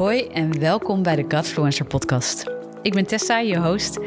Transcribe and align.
Hoi 0.00 0.26
en 0.26 0.58
welkom 0.58 1.02
bij 1.02 1.16
de 1.16 1.24
Godfluencer 1.28 1.86
podcast. 1.86 2.44
Ik 2.82 2.94
ben 2.94 3.06
Tessa, 3.06 3.38
je 3.38 3.58
host. 3.58 3.98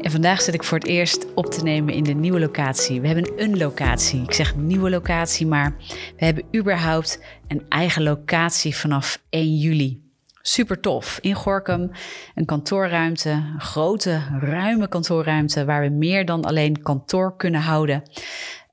En 0.00 0.10
vandaag 0.10 0.40
zit 0.40 0.54
ik 0.54 0.64
voor 0.64 0.78
het 0.78 0.86
eerst 0.86 1.34
op 1.34 1.46
te 1.46 1.62
nemen 1.62 1.94
in 1.94 2.02
de 2.02 2.12
nieuwe 2.12 2.40
locatie. 2.40 3.00
We 3.00 3.06
hebben 3.06 3.32
een 3.36 3.58
locatie. 3.58 4.22
Ik 4.22 4.32
zeg 4.32 4.56
nieuwe 4.56 4.90
locatie, 4.90 5.46
maar 5.46 5.74
we 6.16 6.24
hebben 6.24 6.44
überhaupt 6.56 7.22
een 7.48 7.62
eigen 7.68 8.02
locatie 8.02 8.76
vanaf 8.76 9.22
1 9.28 9.56
juli. 9.56 10.02
Super 10.42 10.80
tof. 10.80 11.18
In 11.20 11.34
Gorkum 11.34 11.90
een 12.34 12.44
kantoorruimte, 12.44 13.30
een 13.30 13.60
grote, 13.60 14.22
ruime 14.40 14.88
kantoorruimte 14.88 15.64
waar 15.64 15.82
we 15.82 15.88
meer 15.88 16.24
dan 16.24 16.44
alleen 16.44 16.82
kantoor 16.82 17.36
kunnen 17.36 17.60
houden. 17.60 18.02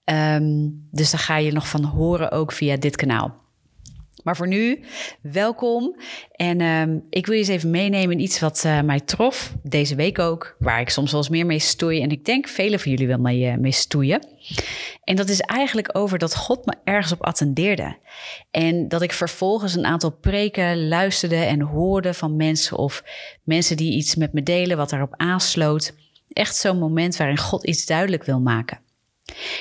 Ehm, 0.03 0.67
dus 0.91 1.11
daar 1.11 1.21
ga 1.21 1.37
je 1.37 1.51
nog 1.51 1.67
van 1.67 1.83
horen 1.83 2.31
ook 2.31 2.51
via 2.51 2.77
dit 2.77 2.95
kanaal. 2.95 3.47
Maar 4.29 4.37
voor 4.37 4.47
nu, 4.47 4.83
welkom. 5.21 5.95
En 6.31 6.59
uh, 6.59 7.01
ik 7.09 7.25
wil 7.25 7.35
je 7.35 7.39
eens 7.39 7.49
even 7.49 7.69
meenemen 7.69 8.11
in 8.11 8.23
iets 8.23 8.39
wat 8.39 8.63
uh, 8.65 8.81
mij 8.81 8.99
trof, 8.99 9.53
deze 9.63 9.95
week 9.95 10.19
ook, 10.19 10.55
waar 10.59 10.79
ik 10.79 10.89
soms 10.89 11.11
wel 11.11 11.19
eens 11.19 11.29
meer 11.29 11.45
mee 11.45 11.59
stoei. 11.59 12.01
En 12.01 12.09
ik 12.09 12.25
denk 12.25 12.47
velen 12.47 12.79
van 12.79 12.91
jullie 12.91 13.07
wel 13.07 13.17
mee, 13.17 13.51
uh, 13.51 13.55
mee 13.55 13.71
stoeien. 13.71 14.27
En 15.03 15.15
dat 15.15 15.29
is 15.29 15.39
eigenlijk 15.39 15.97
over 15.97 16.17
dat 16.17 16.35
God 16.35 16.65
me 16.65 16.75
ergens 16.83 17.11
op 17.11 17.25
attendeerde. 17.25 17.97
En 18.51 18.87
dat 18.87 19.01
ik 19.01 19.13
vervolgens 19.13 19.75
een 19.75 19.85
aantal 19.85 20.11
preken 20.11 20.87
luisterde 20.87 21.35
en 21.35 21.61
hoorde 21.61 22.13
van 22.13 22.35
mensen 22.35 22.77
of 22.77 23.03
mensen 23.43 23.77
die 23.77 23.95
iets 23.95 24.15
met 24.15 24.33
me 24.33 24.43
delen 24.43 24.77
wat 24.77 24.89
daarop 24.89 25.13
aansloot. 25.17 25.93
Echt 26.27 26.55
zo'n 26.55 26.79
moment 26.79 27.17
waarin 27.17 27.37
God 27.37 27.65
iets 27.65 27.85
duidelijk 27.85 28.23
wil 28.23 28.39
maken. 28.39 28.79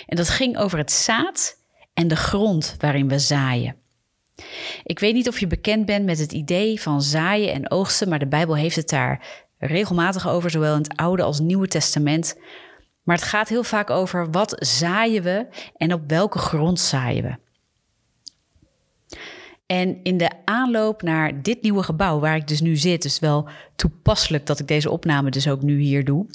En 0.06 0.16
dat 0.16 0.28
ging 0.28 0.58
over 0.58 0.78
het 0.78 0.92
zaad 0.92 1.56
en 1.94 2.08
de 2.08 2.16
grond 2.16 2.76
waarin 2.78 3.08
we 3.08 3.18
zaaien. 3.18 3.86
Ik 4.84 4.98
weet 4.98 5.14
niet 5.14 5.28
of 5.28 5.40
je 5.40 5.46
bekend 5.46 5.86
bent 5.86 6.04
met 6.04 6.18
het 6.18 6.32
idee 6.32 6.80
van 6.80 7.02
zaaien 7.02 7.52
en 7.52 7.70
oogsten, 7.70 8.08
maar 8.08 8.18
de 8.18 8.28
Bijbel 8.28 8.56
heeft 8.56 8.76
het 8.76 8.88
daar 8.88 9.46
regelmatig 9.58 10.28
over, 10.28 10.50
zowel 10.50 10.74
in 10.74 10.82
het 10.82 10.96
Oude 10.96 11.22
als 11.22 11.40
Nieuwe 11.40 11.68
Testament. 11.68 12.38
Maar 13.02 13.16
het 13.16 13.24
gaat 13.24 13.48
heel 13.48 13.64
vaak 13.64 13.90
over 13.90 14.30
wat 14.30 14.56
zaaien 14.58 15.22
we 15.22 15.46
en 15.76 15.92
op 15.92 16.02
welke 16.06 16.38
grond 16.38 16.80
zaaien 16.80 17.22
we. 17.22 17.36
En 19.66 20.00
in 20.02 20.16
de 20.16 20.30
aanloop 20.44 21.02
naar 21.02 21.42
dit 21.42 21.62
nieuwe 21.62 21.82
gebouw, 21.82 22.18
waar 22.18 22.36
ik 22.36 22.48
dus 22.48 22.60
nu 22.60 22.76
zit, 22.76 23.04
is 23.04 23.18
wel 23.18 23.48
toepasselijk 23.76 24.46
dat 24.46 24.58
ik 24.58 24.68
deze 24.68 24.90
opname 24.90 25.30
dus 25.30 25.48
ook 25.48 25.62
nu 25.62 25.80
hier 25.80 26.04
doe, 26.04 26.26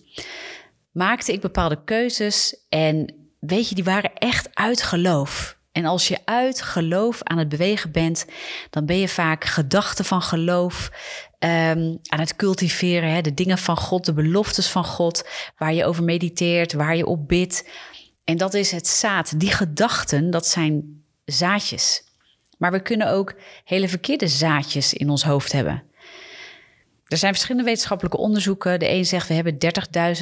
maakte 0.91 1.33
ik 1.33 1.41
bepaalde 1.41 1.83
keuzes 1.83 2.65
en 2.69 3.13
weet 3.39 3.69
je, 3.69 3.75
die 3.75 3.83
waren 3.83 4.13
echt 4.13 4.49
uit 4.55 4.81
geloof. 4.81 5.57
En 5.73 5.85
als 5.85 6.07
je 6.07 6.17
uit 6.25 6.61
geloof 6.61 7.23
aan 7.23 7.37
het 7.37 7.49
bewegen 7.49 7.91
bent, 7.91 8.25
dan 8.69 8.85
ben 8.85 8.99
je 8.99 9.07
vaak 9.07 9.45
gedachten 9.45 10.05
van 10.05 10.21
geloof 10.21 10.91
um, 11.39 11.99
aan 12.07 12.19
het 12.19 12.35
cultiveren. 12.35 13.11
Hè? 13.11 13.21
De 13.21 13.33
dingen 13.33 13.57
van 13.57 13.77
God, 13.77 14.05
de 14.05 14.13
beloftes 14.13 14.67
van 14.67 14.85
God, 14.85 15.27
waar 15.57 15.73
je 15.73 15.85
over 15.85 16.03
mediteert, 16.03 16.73
waar 16.73 16.95
je 16.95 17.05
op 17.05 17.27
bidt. 17.27 17.69
En 18.23 18.37
dat 18.37 18.53
is 18.53 18.71
het 18.71 18.87
zaad. 18.87 19.39
Die 19.39 19.51
gedachten, 19.51 20.29
dat 20.29 20.47
zijn 20.47 21.03
zaadjes. 21.25 22.03
Maar 22.57 22.71
we 22.71 22.81
kunnen 22.81 23.11
ook 23.11 23.35
hele 23.63 23.89
verkeerde 23.89 24.27
zaadjes 24.27 24.93
in 24.93 25.09
ons 25.09 25.23
hoofd 25.23 25.51
hebben. 25.51 25.83
Er 27.13 27.19
zijn 27.19 27.33
verschillende 27.33 27.67
wetenschappelijke 27.67 28.17
onderzoeken. 28.17 28.79
De 28.79 28.89
een 28.89 29.05
zegt 29.05 29.27
we 29.27 29.33
hebben 29.33 29.57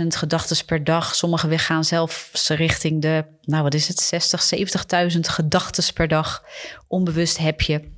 30.000 0.01 0.07
gedachten 0.07 0.65
per 0.65 0.83
dag. 0.83 1.15
Sommigen 1.15 1.59
gaan 1.59 1.83
zelfs 1.83 2.49
richting 2.49 3.01
de, 3.01 3.25
nou 3.41 3.63
wat 3.63 3.73
is 3.73 3.87
het, 3.87 3.99
60, 3.99 4.53
70.000 5.13 5.19
gedachten 5.19 5.93
per 5.93 6.07
dag. 6.07 6.43
Onbewust 6.87 7.37
heb 7.37 7.61
je. 7.61 7.91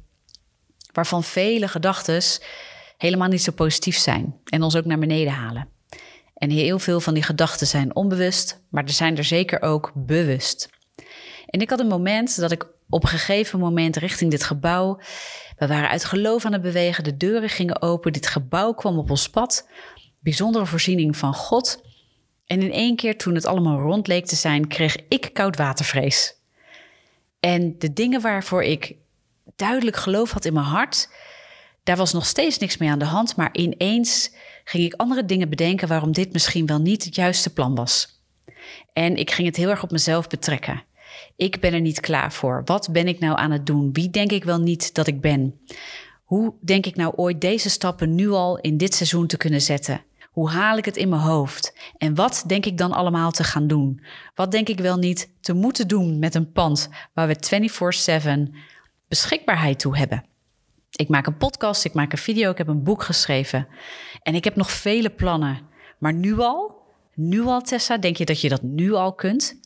Waarvan 0.92 1.24
vele 1.24 1.68
gedachten 1.68 2.22
helemaal 2.98 3.28
niet 3.28 3.44
zo 3.44 3.52
positief 3.52 3.98
zijn 3.98 4.36
en 4.46 4.62
ons 4.62 4.76
ook 4.76 4.86
naar 4.86 5.00
beneden 5.00 5.34
halen. 5.34 5.68
En 6.34 6.50
heel 6.50 6.80
veel 6.80 7.00
van 7.00 7.14
die 7.14 7.24
gedachten 7.24 7.68
zijn 7.68 7.96
onbewust, 7.96 8.60
maar 8.70 8.84
er 8.84 8.90
zijn 8.90 9.18
er 9.18 9.24
zeker 9.24 9.62
ook 9.62 9.92
bewust. 9.96 10.70
En 11.46 11.62
ik 11.62 11.70
had 11.70 11.80
een 11.80 11.88
moment 11.88 12.40
dat 12.40 12.52
ik 12.52 12.68
op 12.94 13.04
een 13.04 13.10
gegeven 13.10 13.60
moment 13.60 13.96
richting 13.96 14.32
dit 14.32 14.44
gebouw 14.44 15.00
we 15.58 15.68
waren 15.68 15.90
uit 15.90 16.06
geloof 16.06 16.46
aan 16.46 16.54
het 16.54 16.62
bewegen, 16.62 17.04
de 17.04 17.18
deuren 17.18 17.50
gingen 17.50 17.82
open, 17.82 18.14
dit 18.14 18.28
gebouw 18.28 18.74
kwam 18.74 18.98
op 18.98 19.10
ons 19.10 19.30
pad. 19.30 19.68
Bijzondere 20.20 20.66
voorziening 20.66 21.18
van 21.18 21.34
God. 21.34 21.84
En 22.46 22.62
in 22.62 22.72
één 22.72 22.96
keer, 22.96 23.18
toen 23.18 23.36
het 23.36 23.46
allemaal 23.46 23.80
rond 23.80 24.08
leek 24.08 24.26
te 24.26 24.36
zijn, 24.36 24.68
kreeg 24.68 24.96
ik 25.10 25.30
koudwatervrees. 25.34 26.36
En 27.40 27.76
de 27.78 27.94
dingen 27.94 28.22
waarvoor 28.22 28.64
ik 28.64 28.96
duidelijk 29.56 29.98
geloof 29.98 30.32
had 30.32 30.46
in 30.46 30.54
mijn 30.54 30.66
hart, 30.66 31.10
daar 31.84 31.98
was 31.98 32.14
nog 32.14 32.26
steeds 32.26 32.58
niks 32.58 32.78
mee 32.78 32.90
aan 32.90 33.00
de 33.00 33.06
hand. 33.06 33.36
Maar 33.36 33.50
ineens 33.52 34.36
ging 34.64 34.84
ik 34.84 34.94
andere 34.94 35.26
dingen 35.26 35.50
bedenken 35.50 35.88
waarom 35.88 36.12
dit 36.12 36.34
misschien 36.34 36.66
wel 36.66 36.80
niet 36.80 37.04
het 37.04 37.16
juiste 37.16 37.54
plan 37.54 37.76
was. 37.76 38.22
En 38.94 39.16
ik 39.16 39.32
ging 39.32 39.48
het 39.48 39.58
heel 39.58 39.70
erg 39.70 39.84
op 39.84 39.92
mezelf 39.92 40.28
betrekken. 40.28 40.84
Ik 41.36 41.60
ben 41.60 41.74
er 41.74 41.82
niet 41.82 42.00
klaar 42.00 42.34
voor. 42.34 42.62
Wat 42.66 42.90
ben 42.92 43.08
ik 43.08 43.20
nou 43.20 43.38
aan 43.38 43.52
het 43.52 43.66
doen? 43.66 43.94
Wie 43.94 44.10
denk 44.10 44.32
ik 44.32 44.44
wel 44.44 44.60
niet 44.60 44.94
dat 44.94 45.08
ik 45.08 45.22
ben? 45.22 45.60
Hoe 46.24 46.54
denk 46.62 46.86
ik 46.86 46.96
nou 46.96 47.14
ooit 47.16 47.42
deze 47.42 47.70
stappen 47.70 48.16
nu 48.16 48.30
al 48.30 48.58
in 48.60 48.78
dit 48.78 48.94
seizoen 48.94 49.28
te 49.28 49.38
kunnen 49.38 49.62
zetten? 49.62 50.04
Hoe 50.32 50.50
haal 50.50 50.78
ik 50.78 50.86
het 50.86 50.98
in 50.98 51.10
mijn 51.10 51.22
hoofd? 51.22 51.78
En 51.98 52.16
wat 52.16 52.44
denk 52.48 52.66
ik 52.66 52.78
dan 52.78 52.92
allemaal 52.92 53.32
te 53.32 53.44
gaan 53.44 53.68
doen? 53.68 54.04
Wat 54.36 54.52
denk 54.52 54.70
ik 54.70 54.80
wel 54.80 54.98
niet 54.98 55.30
te 55.42 55.54
moeten 55.54 55.88
doen 55.88 56.20
met 56.20 56.36
een 56.36 56.52
pand 56.52 56.90
waar 57.14 57.28
we 57.28 57.36
24/7 57.36 58.56
beschikbaarheid 59.08 59.80
toe 59.80 59.98
hebben? 59.98 60.26
Ik 60.92 61.10
maak 61.10 61.28
een 61.28 61.38
podcast, 61.38 61.86
ik 61.86 61.94
maak 61.94 62.12
een 62.12 62.18
video, 62.18 62.52
ik 62.52 62.58
heb 62.58 62.68
een 62.68 62.84
boek 62.84 63.04
geschreven 63.04 63.68
en 64.22 64.36
ik 64.36 64.44
heb 64.44 64.56
nog 64.56 64.72
vele 64.72 65.10
plannen. 65.10 65.62
Maar 66.00 66.14
nu 66.14 66.40
al, 66.40 66.82
nu 67.14 67.42
al 67.42 67.62
Tessa, 67.62 67.98
denk 67.98 68.18
je 68.18 68.26
dat 68.26 68.42
je 68.42 68.50
dat 68.50 68.62
nu 68.62 68.94
al 68.94 69.14
kunt? 69.14 69.60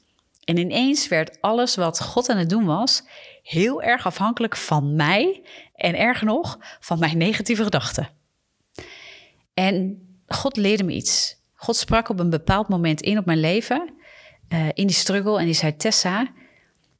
En 0.47 0.57
ineens 0.57 1.07
werd 1.07 1.41
alles 1.41 1.75
wat 1.75 2.01
God 2.01 2.29
aan 2.29 2.37
het 2.37 2.49
doen 2.49 2.65
was, 2.65 3.03
heel 3.43 3.81
erg 3.81 4.05
afhankelijk 4.05 4.55
van 4.55 4.95
mij 4.95 5.41
en 5.75 5.97
erg 5.97 6.21
nog 6.21 6.57
van 6.79 6.99
mijn 6.99 7.17
negatieve 7.17 7.63
gedachten. 7.63 8.09
En 9.53 10.01
God 10.27 10.57
leerde 10.57 10.83
me 10.83 10.93
iets. 10.93 11.35
God 11.53 11.75
sprak 11.75 12.09
op 12.09 12.19
een 12.19 12.29
bepaald 12.29 12.67
moment 12.67 13.01
in 13.01 13.17
op 13.17 13.25
mijn 13.25 13.39
leven, 13.39 13.93
uh, 14.49 14.67
in 14.67 14.87
die 14.87 14.95
struggle, 14.95 15.39
en 15.39 15.45
die 15.45 15.53
zei: 15.53 15.75
Tessa, 15.75 16.27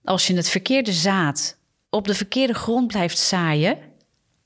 als 0.04 0.28
je 0.28 0.36
het 0.36 0.50
verkeerde 0.50 0.94
zaad 0.94 1.58
op 1.90 2.08
de 2.08 2.16
verkeerde 2.16 2.54
grond 2.54 2.88
blijft 2.88 3.18
zaaien, 3.18 3.78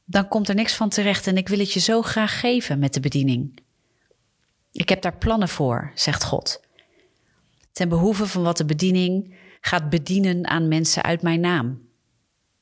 dan 0.06 0.28
komt 0.28 0.50
er 0.50 0.56
niks 0.56 0.76
van 0.76 0.90
terecht 0.90 1.28
en 1.28 1.38
ik 1.38 1.48
wil 1.48 1.60
het 1.60 1.74
je 1.74 1.80
zo 1.80 2.02
graag 2.02 2.40
geven 2.40 2.80
met 2.80 2.94
de 2.94 3.00
bediening. 3.00 3.60
Ik 4.72 4.90
heb 4.90 5.02
daar 5.02 5.18
plannen 5.18 5.50
voor, 5.50 5.92
zegt 5.96 6.24
God 6.24 6.70
ten 7.72 7.90
behoeve 7.90 8.28
van 8.28 8.44
wat 8.44 8.58
de 8.58 8.66
bediening 8.66 9.36
gaat 9.62 9.90
bedienen 9.90 10.48
aan 10.48 10.68
mensen 10.68 11.04
uit 11.04 11.22
mijn 11.22 11.40
naam. 11.40 11.82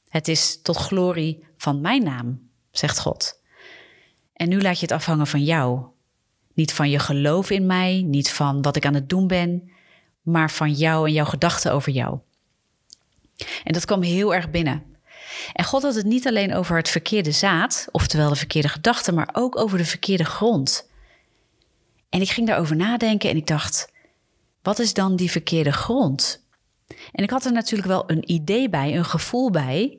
Het 0.09 0.27
is 0.27 0.61
tot 0.61 0.77
glorie 0.77 1.45
van 1.57 1.81
mijn 1.81 2.03
naam, 2.03 2.49
zegt 2.71 2.99
God. 2.99 3.41
En 4.33 4.49
nu 4.49 4.61
laat 4.61 4.79
je 4.79 4.85
het 4.85 4.91
afhangen 4.91 5.27
van 5.27 5.43
jou. 5.43 5.85
Niet 6.53 6.73
van 6.73 6.89
je 6.89 6.99
geloof 6.99 7.49
in 7.49 7.65
mij, 7.65 8.01
niet 8.01 8.31
van 8.31 8.61
wat 8.61 8.75
ik 8.75 8.85
aan 8.85 8.93
het 8.93 9.09
doen 9.09 9.27
ben, 9.27 9.71
maar 10.21 10.51
van 10.51 10.71
jou 10.71 11.07
en 11.07 11.13
jouw 11.13 11.25
gedachten 11.25 11.73
over 11.73 11.91
jou. 11.91 12.19
En 13.63 13.73
dat 13.73 13.85
kwam 13.85 14.01
heel 14.01 14.35
erg 14.35 14.49
binnen. 14.49 14.83
En 15.53 15.65
God 15.65 15.81
had 15.81 15.95
het 15.95 16.05
niet 16.05 16.27
alleen 16.27 16.53
over 16.53 16.77
het 16.77 16.89
verkeerde 16.89 17.31
zaad, 17.31 17.87
oftewel 17.91 18.29
de 18.29 18.35
verkeerde 18.35 18.67
gedachten, 18.67 19.13
maar 19.13 19.29
ook 19.31 19.57
over 19.57 19.77
de 19.77 19.85
verkeerde 19.85 20.25
grond. 20.25 20.89
En 22.09 22.21
ik 22.21 22.29
ging 22.29 22.47
daarover 22.47 22.75
nadenken 22.75 23.29
en 23.29 23.37
ik 23.37 23.47
dacht: 23.47 23.91
wat 24.69 24.79
is 24.79 24.93
dan 24.93 25.15
die 25.15 25.31
verkeerde 25.31 25.71
grond? 25.71 26.47
En 27.11 27.23
ik 27.23 27.29
had 27.29 27.45
er 27.45 27.51
natuurlijk 27.51 27.87
wel 27.87 28.03
een 28.07 28.31
idee 28.31 28.69
bij, 28.69 28.95
een 28.97 29.05
gevoel 29.05 29.51
bij. 29.51 29.97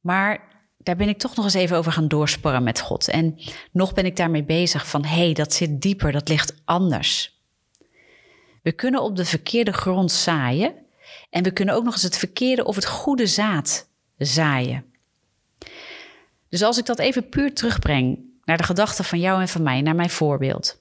Maar 0.00 0.48
daar 0.78 0.96
ben 0.96 1.08
ik 1.08 1.18
toch 1.18 1.36
nog 1.36 1.44
eens 1.44 1.54
even 1.54 1.76
over 1.76 1.92
gaan 1.92 2.08
doorsporren 2.08 2.62
met 2.62 2.80
God. 2.80 3.08
En 3.08 3.38
nog 3.72 3.92
ben 3.92 4.04
ik 4.04 4.16
daarmee 4.16 4.44
bezig 4.44 4.88
van 4.88 5.04
hé, 5.04 5.24
hey, 5.24 5.32
dat 5.32 5.52
zit 5.52 5.80
dieper, 5.80 6.12
dat 6.12 6.28
ligt 6.28 6.54
anders. 6.64 7.40
We 8.62 8.72
kunnen 8.72 9.02
op 9.02 9.16
de 9.16 9.24
verkeerde 9.24 9.72
grond 9.72 10.12
zaaien. 10.12 10.74
En 11.30 11.42
we 11.42 11.50
kunnen 11.50 11.74
ook 11.74 11.84
nog 11.84 11.92
eens 11.92 12.02
het 12.02 12.18
verkeerde 12.18 12.64
of 12.64 12.74
het 12.74 12.86
goede 12.86 13.26
zaad 13.26 13.88
zaaien. 14.18 14.84
Dus 16.48 16.62
als 16.62 16.78
ik 16.78 16.86
dat 16.86 16.98
even 16.98 17.28
puur 17.28 17.54
terugbreng 17.54 18.18
naar 18.44 18.56
de 18.56 18.64
gedachten 18.64 19.04
van 19.04 19.20
jou 19.20 19.40
en 19.40 19.48
van 19.48 19.62
mij, 19.62 19.80
naar 19.80 19.94
mijn 19.94 20.10
voorbeeld. 20.10 20.78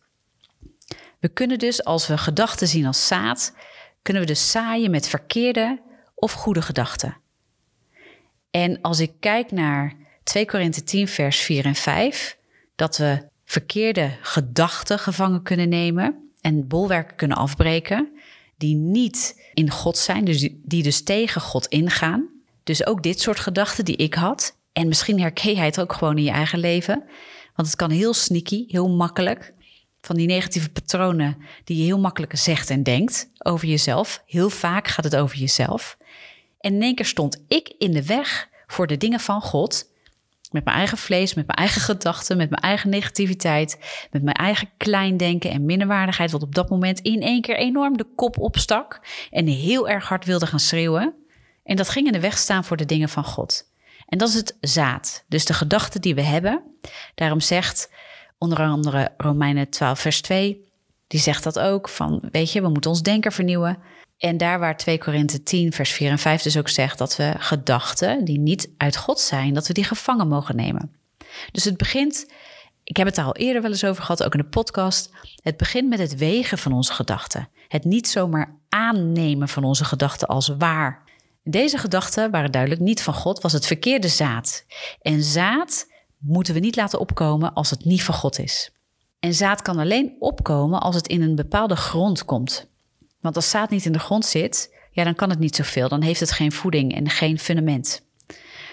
We 1.19 1.30
kunnen 1.30 1.60
dus, 1.60 1.83
als 1.83 2.07
we 2.07 2.18
gedachten 2.18 2.68
zien 2.68 2.86
als 2.86 3.07
zaad, 3.07 3.56
kunnen 4.01 4.21
we 4.21 4.27
dus 4.27 4.51
zaaien 4.51 4.92
met 4.92 5.07
verkeerde 5.07 5.81
of 6.16 6.31
goede 6.31 6.62
gedachten. 6.62 7.18
En 8.51 8.81
als 8.81 9.00
ik 9.00 9.12
kijk 9.19 9.51
naar 9.51 9.95
2 10.24 10.45
Korinthe 10.45 10.83
10, 10.83 11.07
vers 11.07 11.39
4 11.39 11.66
en 11.66 11.75
5, 11.75 12.38
dat 12.75 12.98
we 12.98 13.27
verkeerde 13.45 14.18
gedachten 14.21 15.00
gevangen 15.00 15.44
kunnen 15.44 15.69
nemen 15.69 16.31
en 16.42 16.68
bolwerken 16.68 17.16
kunnen 17.16 17.38
afbreken, 17.38 18.19
die 18.57 18.75
niet 18.75 19.50
in 19.54 19.69
God 19.69 19.98
zijn, 19.98 20.25
dus 20.25 20.50
die 20.63 20.83
dus 20.83 21.04
tegen 21.04 21.42
God 21.42 21.65
ingaan. 21.65 22.30
Dus 22.63 22.86
ook 22.86 23.04
dit 23.04 23.22
soort 23.22 23.39
gedachten 23.39 23.86
die 23.86 23.95
ik 23.95 24.13
had. 24.13 24.57
En 24.72 24.88
misschien 24.88 25.19
herken 25.19 25.54
jij 25.54 25.65
het 25.65 25.80
ook 25.80 25.94
gewoon 25.94 26.18
in 26.18 26.24
je 26.24 26.31
eigen 26.31 26.60
leven. 26.60 27.04
Want 27.56 27.68
het 27.68 27.75
kan 27.75 27.89
heel 27.89 28.13
sneaky, 28.13 28.65
heel 28.68 28.89
makkelijk. 28.89 29.54
Van 30.01 30.16
die 30.16 30.28
negatieve 30.28 30.69
patronen 30.69 31.38
die 31.63 31.78
je 31.78 31.84
heel 31.84 32.00
makkelijk 32.00 32.38
zegt 32.38 32.69
en 32.69 32.84
denkt 32.84 33.30
over 33.38 33.68
jezelf. 33.68 34.24
Heel 34.25 34.50
vaak 34.50 34.88
gaat 34.88 35.04
het 35.04 35.16
over 35.16 35.38
jezelf. 35.38 35.98
En 36.60 36.74
in 36.74 36.81
één 36.81 36.96
keer 36.96 37.06
stond 37.06 37.44
ik 37.48 37.74
in 37.78 37.92
de 37.92 38.06
weg 38.06 38.50
voor 38.68 38.88
de 38.88 38.98
dingen 38.98 39.19
van 39.19 39.42
God. 39.42 39.88
Met 40.51 40.63
mijn 40.63 40.78
eigen 40.78 40.98
vlees, 40.98 41.34
met 41.34 41.46
mijn 41.46 41.57
eigen 41.57 41.81
gedachten, 41.81 42.38
met 42.38 42.50
mijn 42.50 42.62
eigen 42.62 42.90
negativiteit, 42.90 43.80
met 44.12 44.24
mijn 44.24 44.36
eigen 44.36 44.69
kleindenken 44.78 45.51
en 45.51 45.66
minderwaardigheid, 45.66 46.31
wat 46.31 46.44
op 46.44 46.56
dat 46.56 46.69
moment 46.69 47.00
in 47.00 47.22
één 47.22 47.42
keer 47.42 47.57
enorm 47.57 47.98
de 47.98 48.06
kop 48.16 48.38
opstak 48.38 49.01
en 49.31 49.48
heel 49.48 49.90
erg 49.90 50.07
hard 50.07 50.25
wilde 50.25 50.48
gaan 50.48 50.60
schreeuwen. 50.60 51.13
En 51.63 51.75
dat 51.75 51.90
ging 51.90 52.06
in 52.06 52.13
de 52.13 52.19
weg 52.19 52.38
staan 52.38 52.63
voor 52.63 52.78
de 52.78 52.86
dingen 52.86 53.10
van 53.10 53.24
God. 53.24 53.72
En 54.07 54.18
dat 54.18 54.30
is 54.30 54.36
het 54.36 54.57
zaad, 54.62 55.24
dus 55.28 55.46
de 55.46 55.54
gedachten 55.54 56.01
die 56.01 56.16
we 56.16 56.22
hebben. 56.22 56.63
Daarom 57.16 57.40
zegt 57.40 57.90
onder 58.39 58.59
andere 58.59 59.09
Romeinen 59.18 59.69
12, 59.69 60.00
vers 60.00 60.21
2, 60.21 60.68
die 61.07 61.19
zegt 61.19 61.44
dat 61.44 61.59
ook, 61.59 61.89
van 61.89 62.21
weet 62.31 62.51
je, 62.51 62.62
we 62.62 62.69
moeten 62.69 62.91
ons 62.91 63.01
denken 63.01 63.31
vernieuwen. 63.31 63.77
En 64.18 64.38
daar 64.38 64.59
waar 64.59 64.77
2 64.77 64.97
Korinthe 64.97 65.44
10, 65.44 65.74
vers 65.74 65.91
4 65.91 66.12
en 66.12 66.19
5 66.19 66.41
dus 66.41 66.57
ook 66.57 66.69
zegt 66.69 66.97
dat 66.97 67.15
we 67.15 67.33
gedachten 67.38 68.25
die 68.25 68.39
niet 68.39 68.69
uit 68.77 68.97
God 68.97 69.19
zijn, 69.19 69.53
dat 69.53 69.68
we 69.68 69.74
die 69.74 69.83
gevangen 69.83 70.27
mogen 70.27 70.56
nemen. 70.56 70.95
Dus 71.51 71.63
het 71.63 71.77
begint, 71.77 72.31
ik 72.83 72.97
heb 72.97 73.06
het 73.06 73.15
daar 73.15 73.25
al 73.25 73.36
eerder 73.36 73.62
wel 73.62 73.71
eens 73.71 73.83
over 73.83 74.03
gehad, 74.03 74.24
ook 74.24 74.33
in 74.33 74.39
de 74.39 74.45
podcast. 74.45 75.12
Het 75.44 75.57
begint 75.57 75.89
met 75.89 76.00
het 76.00 76.15
wegen 76.15 76.57
van 76.57 76.71
onze 76.71 76.94
gedachten. 76.94 77.50
Het 77.68 77.83
niet 77.83 78.07
zomaar 78.07 78.57
aannemen 78.69 79.50
van 79.50 79.63
onze 79.63 79.86
gedachten 79.86 80.27
als 80.27 80.47
waar. 80.57 81.03
Deze 81.44 81.77
gedachten 81.77 82.31
waren 82.31 82.51
duidelijk 82.51 82.81
niet 82.81 83.01
van 83.01 83.13
God, 83.13 83.41
was 83.41 83.53
het 83.53 83.65
verkeerde 83.65 84.07
zaad. 84.07 84.65
En 85.01 85.24
zaad 85.24 85.88
moeten 86.19 86.54
we 86.54 86.60
niet 86.60 86.75
laten 86.75 87.00
opkomen 87.00 87.54
als 87.54 87.69
het 87.69 87.86
niet 87.86 88.04
van 88.04 88.16
God 88.16 88.39
is. 88.39 88.71
En 89.19 89.33
zaad 89.33 89.62
kan 89.62 89.77
alleen 89.77 90.16
opkomen 90.19 90.81
als 90.81 90.95
het 90.95 91.07
in 91.07 91.21
een 91.21 91.36
bepaalde 91.36 91.75
grond 91.75 92.25
komt. 92.25 92.68
Want 93.19 93.36
als 93.36 93.50
zaad 93.50 93.69
niet 93.69 93.86
in 93.86 93.92
de 93.92 94.00
grond 94.00 94.25
zit, 94.25 94.75
ja, 94.92 95.04
dan 95.04 95.16
kan 95.16 95.30
het 95.30 95.39
niet 95.39 95.56
zoveel. 95.56 95.89
Dan 95.89 96.01
heeft 96.01 96.19
het 96.19 96.31
geen 96.31 96.51
voeding 96.51 96.95
en 96.95 97.10
geen 97.10 97.39
fundament. 97.39 98.01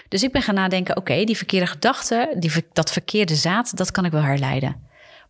Dus 0.07 0.23
ik 0.23 0.31
ben 0.31 0.41
gaan 0.41 0.55
nadenken, 0.55 0.97
oké, 0.97 1.23
die 1.23 1.37
verkeerde 1.37 1.67
gedachten, 1.67 2.39
die, 2.39 2.51
dat 2.73 2.91
verkeerde 2.91 3.35
zaad, 3.35 3.77
dat 3.77 3.91
kan 3.91 4.05
ik 4.05 4.11
wel 4.11 4.21
herleiden. 4.21 4.81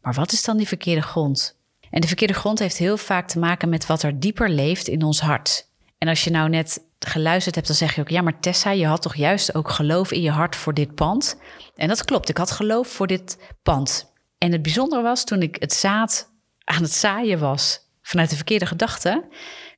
Maar 0.02 0.14
wat 0.14 0.32
is 0.32 0.44
dan 0.44 0.58
die 0.58 0.68
verkeerde 0.68 1.02
grond? 1.02 1.56
En 1.90 2.02
de 2.02 2.08
verkeerde 2.08 2.34
grond 2.34 2.60
heeft 2.60 2.78
heel 2.78 2.98
vaak 2.98 3.28
te 3.28 3.40
maken 3.40 3.70
met 3.70 3.86
wat 3.86 4.04
er 4.04 4.20
dieper 4.20 4.50
leeft 4.50 4.88
in 4.88 5.04
ons 5.04 5.20
hart. 5.20 5.68
En 5.98 6.08
als 6.08 6.24
je 6.24 6.30
nou 6.30 6.50
net 6.50 6.82
geluisterd 7.00 7.56
hebt, 7.56 7.68
dan 7.68 7.76
zeg 7.76 7.96
je 7.96 8.02
ook: 8.02 8.10
ja, 8.10 8.22
maar 8.22 8.40
Tessa, 8.40 8.72
je 8.72 8.86
had 8.86 9.02
toch 9.02 9.16
juist 9.16 9.56
ook 9.56 9.70
geloof 9.70 10.12
in 10.12 10.22
je 10.22 10.32
hart 10.32 10.56
voor 10.56 10.74
dit 10.74 10.96
pand? 10.96 11.40
En 11.76 11.88
dat 11.88 12.06
klopt, 12.06 12.30
ik 12.30 12.38
had 12.38 12.52
geloof 12.52 12.88
voor 12.88 13.08
dit 13.08 13.38
pand. 13.64 14.14
En 14.38 14.52
het 14.52 14.62
bijzondere 14.62 15.02
was, 15.02 15.24
toen 15.24 15.42
ik 15.42 15.56
het 15.60 15.74
zaad 15.74 16.32
aan 16.64 16.82
het 16.82 16.94
zaaien 16.94 17.40
was 17.40 17.80
vanuit 18.02 18.30
de 18.30 18.36
verkeerde 18.36 18.66
gedachten, 18.66 19.24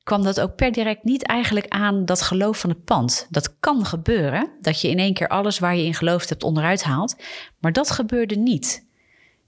kwam 0.02 0.22
dat 0.22 0.40
ook 0.40 0.56
per 0.56 0.72
direct 0.72 1.04
niet 1.04 1.26
eigenlijk 1.26 1.68
aan 1.68 2.04
dat 2.04 2.22
geloof 2.22 2.58
van 2.58 2.70
het 2.70 2.84
pand. 2.84 3.26
Dat 3.30 3.58
kan 3.60 3.84
gebeuren, 3.84 4.50
dat 4.60 4.80
je 4.80 4.88
in 4.88 4.98
één 4.98 5.14
keer 5.14 5.28
alles 5.28 5.58
waar 5.58 5.76
je 5.76 5.84
in 5.84 5.94
geloofd 5.94 6.28
hebt 6.28 6.42
onderuit 6.42 6.82
haalt, 6.82 7.16
maar 7.58 7.72
dat 7.72 7.90
gebeurde 7.90 8.36
niet. 8.36 8.88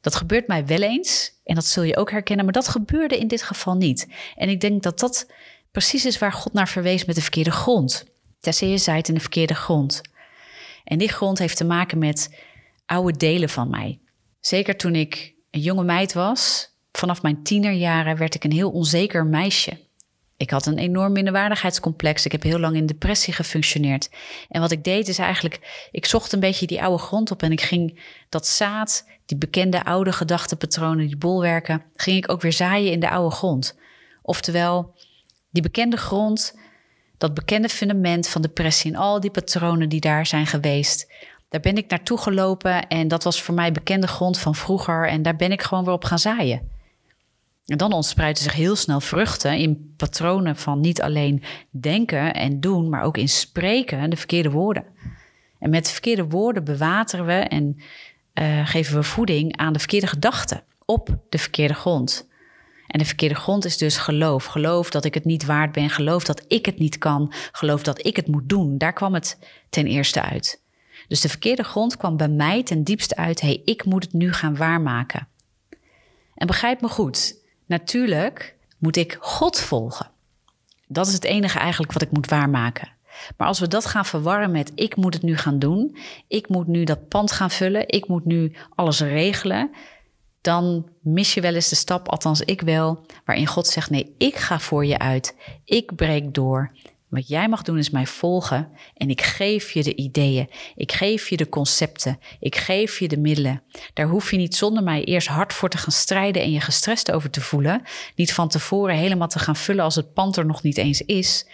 Dat 0.01 0.15
gebeurt 0.15 0.47
mij 0.47 0.67
wel 0.67 0.83
eens 0.83 1.41
en 1.45 1.55
dat 1.55 1.65
zul 1.65 1.83
je 1.83 1.97
ook 1.97 2.11
herkennen, 2.11 2.45
maar 2.45 2.55
dat 2.55 2.69
gebeurde 2.69 3.19
in 3.19 3.29
dit 3.29 3.43
geval 3.43 3.75
niet. 3.75 4.09
En 4.35 4.49
ik 4.49 4.61
denk 4.61 4.83
dat 4.83 4.99
dat 4.99 5.31
precies 5.73 6.07
is 6.07 6.19
waar 6.19 6.33
God 6.33 6.53
naar 6.53 6.69
verwees 6.69 7.05
met 7.05 7.15
de 7.15 7.23
verkeerde 7.23 7.51
grond. 7.51 8.05
Tessa, 8.41 8.67
je 8.67 8.79
zaait 8.79 9.09
in 9.09 9.15
de 9.15 9.21
verkeerde 9.21 9.55
grond. 9.55 10.01
En 10.85 10.99
die 10.99 11.09
grond 11.09 11.39
heeft 11.39 11.57
te 11.57 11.65
maken 11.65 11.99
met 11.99 12.39
oude 12.87 13.17
delen 13.17 13.49
van 13.49 13.71
mij. 13.71 14.01
Zeker 14.41 14.77
toen 14.77 14.95
ik 14.95 15.35
een 15.51 15.61
jonge 15.61 15.85
meid 15.85 16.13
was, 16.13 16.71
vanaf 16.93 17.23
mijn 17.23 17.43
tienerjaren 17.43 18.17
werd 18.17 18.35
ik 18.35 18.45
een 18.45 18.53
heel 18.53 18.71
onzeker 18.71 19.27
meisje. 19.27 19.79
Ik 20.37 20.51
had 20.51 20.67
een 20.67 20.79
enorm 20.79 21.13
minderwaardigheidscomplex. 21.13 22.25
Ik 22.25 22.33
heb 22.33 22.43
heel 22.43 22.59
lang 22.59 22.77
in 22.77 22.87
depressie 22.87 23.33
gefunctioneerd. 23.33 24.11
En 24.49 24.61
wat 24.61 24.71
ik 24.71 24.85
deed 24.85 25.09
is 25.09 25.19
eigenlijk, 25.19 25.89
ik 25.91 26.07
zocht 26.07 26.33
een 26.33 26.41
beetje 26.41 26.67
die 26.67 26.83
oude 26.83 27.03
grond 27.03 27.31
op 27.31 27.43
en 27.43 27.53
ik 27.53 27.61
ging 27.61 28.01
dat 28.29 28.47
zaad, 28.47 29.09
die 29.27 29.39
bekende 29.39 29.85
oude 29.85 30.13
gedachtenpatronen, 30.13 31.07
die 31.07 31.17
bolwerken, 31.17 31.85
ging 31.95 32.17
ik 32.17 32.31
ook 32.31 32.41
weer 32.41 32.53
zaaien 32.53 32.93
in 32.93 33.01
de 33.01 33.11
oude 33.11 33.35
grond. 33.35 33.79
Oftewel, 34.23 34.95
die 35.53 35.63
bekende 35.63 35.97
grond, 35.97 36.59
dat 37.19 37.35
bekende 37.35 37.69
fundament 37.69 38.29
van 38.29 38.43
depressie 38.43 38.93
en 38.93 38.99
al 38.99 39.21
die 39.21 39.31
patronen 39.31 39.89
die 39.89 40.01
daar 40.01 40.27
zijn 40.27 40.47
geweest. 40.47 41.13
Daar 41.49 41.61
ben 41.61 41.77
ik 41.77 41.91
naartoe 41.91 42.19
gelopen 42.19 42.89
en 42.89 43.09
dat 43.09 43.25
was 43.25 43.43
voor 43.43 43.55
mij 43.55 43.73
bekende 43.73 44.07
grond 44.07 44.39
van 44.39 44.55
vroeger 44.55 45.09
en 45.09 45.23
daar 45.23 45.37
ben 45.37 45.53
ik 45.53 45.63
gewoon 45.63 45.85
weer 45.85 45.93
op 45.93 46.05
gaan 46.05 46.19
zaaien. 46.19 46.71
En 47.67 47.79
dan 47.79 47.93
ontspreiden 47.93 48.43
zich 48.43 48.53
heel 48.53 48.77
snel 48.77 49.01
vruchten 49.01 49.59
in 49.59 49.95
patronen 49.97 50.57
van 50.57 50.81
niet 50.81 51.03
alleen 51.03 51.43
denken 51.71 52.35
en 52.35 52.61
doen, 52.61 52.89
maar 52.89 53.03
ook 53.03 53.17
in 53.17 53.29
spreken 53.29 54.11
de 54.11 54.17
verkeerde 54.17 54.51
woorden. 54.51 54.85
En 55.59 55.71
met 55.71 55.85
de 55.85 55.91
verkeerde 55.91 56.25
woorden 56.25 56.65
bewateren 56.65 57.27
we 57.27 57.33
en 57.33 57.77
uh, 58.35 58.67
geven 58.67 58.95
we 58.95 59.03
voeding 59.03 59.57
aan 59.57 59.73
de 59.73 59.79
verkeerde 59.79 60.07
gedachten 60.07 60.63
op 60.85 61.17
de 61.29 61.39
verkeerde 61.39 61.75
grond. 61.75 62.29
En 62.93 62.99
de 62.99 63.05
verkeerde 63.05 63.35
grond 63.35 63.65
is 63.65 63.77
dus 63.77 63.97
geloof. 63.97 64.45
Geloof 64.45 64.91
dat 64.91 65.05
ik 65.05 65.15
het 65.15 65.25
niet 65.25 65.45
waard 65.45 65.73
ben. 65.73 65.91
Geloof 65.91 66.25
dat 66.25 66.45
ik 66.49 66.67
het 66.67 66.79
niet 66.79 66.99
kan. 66.99 67.33
Geloof 67.53 67.83
dat 67.83 68.07
ik 68.07 68.17
het 68.17 68.27
moet 68.27 68.49
doen. 68.49 68.79
Daar 68.79 68.93
kwam 68.93 69.15
het 69.15 69.39
ten 69.71 69.87
eerste 69.87 70.23
uit. 70.23 70.63
Dus 71.09 71.21
de 71.21 71.29
verkeerde 71.29 71.63
grond 71.63 71.97
kwam 71.97 72.17
bij 72.17 72.29
mij 72.29 72.63
ten 72.63 72.85
diepste 72.85 73.17
uit: 73.17 73.41
hé, 73.41 73.47
hey, 73.47 73.63
ik 73.65 73.85
moet 73.85 74.03
het 74.03 74.13
nu 74.13 74.33
gaan 74.33 74.57
waarmaken. 74.57 75.29
En 76.35 76.47
begrijp 76.47 76.81
me 76.81 76.89
goed, 76.89 77.37
natuurlijk 77.67 78.57
moet 78.79 78.97
ik 78.97 79.17
God 79.21 79.61
volgen. 79.61 80.11
Dat 80.87 81.07
is 81.07 81.13
het 81.13 81.25
enige 81.25 81.59
eigenlijk 81.59 81.93
wat 81.93 82.03
ik 82.03 82.11
moet 82.11 82.29
waarmaken. 82.29 82.91
Maar 83.37 83.47
als 83.47 83.59
we 83.61 83.69
dat 83.69 83.87
gaan 83.87 84.05
verwarren 84.05 84.51
met 84.51 84.73
ik 84.75 84.97
moet 84.97 85.15
het 85.15 85.23
nu 85.23 85.37
gaan 85.37 85.59
doen, 85.59 85.97
ik 86.29 86.49
moet 86.49 86.67
nu 86.67 86.85
dat 86.85 87.09
pand 87.09 87.33
gaan 87.33 87.51
vullen, 87.51 87.89
ik 87.89 88.09
moet 88.09 88.25
nu 88.25 88.57
alles 88.75 89.01
regelen, 89.01 89.71
dan 90.43 90.89
mis 91.01 91.35
je 91.35 91.41
wel 91.41 91.55
eens 91.55 91.69
de 91.69 91.75
stap, 91.75 92.09
althans 92.09 92.41
ik 92.41 92.61
wel, 92.61 93.07
waarin 93.25 93.47
God 93.47 93.67
zegt: 93.67 93.91
Nee, 93.91 94.15
ik 94.19 94.37
ga 94.37 94.61
voor 94.61 94.87
je 94.87 94.99
uit. 94.99 95.37
Ik 95.65 95.95
breek 95.97 96.35
door. 96.35 96.73
Wat 97.09 97.29
jij 97.29 97.49
mag 97.49 97.63
doen 97.63 97.79
is 97.79 97.91
mij 97.91 98.07
volgen 98.07 98.69
en 98.97 99.11
ik 99.11 99.23
geef 99.23 99.71
je 99.71 99.83
de 99.83 99.95
ideeën. 99.95 100.51
Ik 100.75 100.93
geef 100.93 101.29
je 101.29 101.37
de 101.37 101.49
concepten. 101.49 102.19
Ik 102.41 102.57
geef 102.57 102.99
je 102.99 103.09
de 103.09 103.19
middelen. 103.19 103.63
Daar 103.95 104.07
hoef 104.07 104.31
je 104.31 104.37
niet 104.37 104.55
zonder 104.55 104.83
mij 104.83 105.05
eerst 105.05 105.29
hard 105.29 105.53
voor 105.53 105.69
te 105.69 105.77
gaan 105.79 105.93
strijden 105.93 106.43
en 106.43 106.51
je 106.51 106.61
gestrest 106.61 107.13
over 107.13 107.31
te 107.31 107.41
voelen. 107.41 107.83
Niet 108.17 108.33
van 108.33 108.49
tevoren 108.49 108.97
helemaal 108.97 109.29
te 109.29 109.39
gaan 109.39 109.57
vullen 109.57 109.85
als 109.85 109.95
het 109.95 110.13
pand 110.13 110.37
er 110.37 110.47
nog 110.47 110.63
niet 110.63 110.79
eens 110.79 111.01
is. 111.01 111.47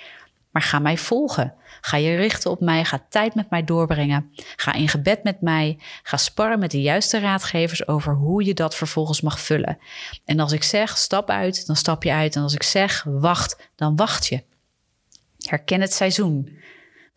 Maar 0.50 0.62
ga 0.62 0.78
mij 0.78 0.96
volgen. 0.98 1.54
Ga 1.80 1.96
je 1.96 2.16
richten 2.16 2.50
op 2.50 2.60
mij, 2.60 2.84
ga 2.84 3.06
tijd 3.08 3.34
met 3.34 3.50
mij 3.50 3.64
doorbrengen. 3.64 4.32
Ga 4.56 4.72
in 4.72 4.88
gebed 4.88 5.22
met 5.22 5.40
mij. 5.40 5.78
Ga 6.02 6.16
sparren 6.16 6.58
met 6.58 6.70
de 6.70 6.80
juiste 6.80 7.18
raadgevers 7.18 7.88
over 7.88 8.14
hoe 8.14 8.44
je 8.44 8.54
dat 8.54 8.74
vervolgens 8.74 9.20
mag 9.20 9.40
vullen. 9.40 9.78
En 10.24 10.40
als 10.40 10.52
ik 10.52 10.62
zeg 10.62 10.96
stap 10.98 11.30
uit, 11.30 11.66
dan 11.66 11.76
stap 11.76 12.02
je 12.02 12.12
uit. 12.12 12.36
En 12.36 12.42
als 12.42 12.54
ik 12.54 12.62
zeg 12.62 13.04
wacht, 13.08 13.70
dan 13.74 13.96
wacht 13.96 14.26
je. 14.26 14.44
Herken 15.38 15.80
het 15.80 15.92
seizoen 15.92 16.58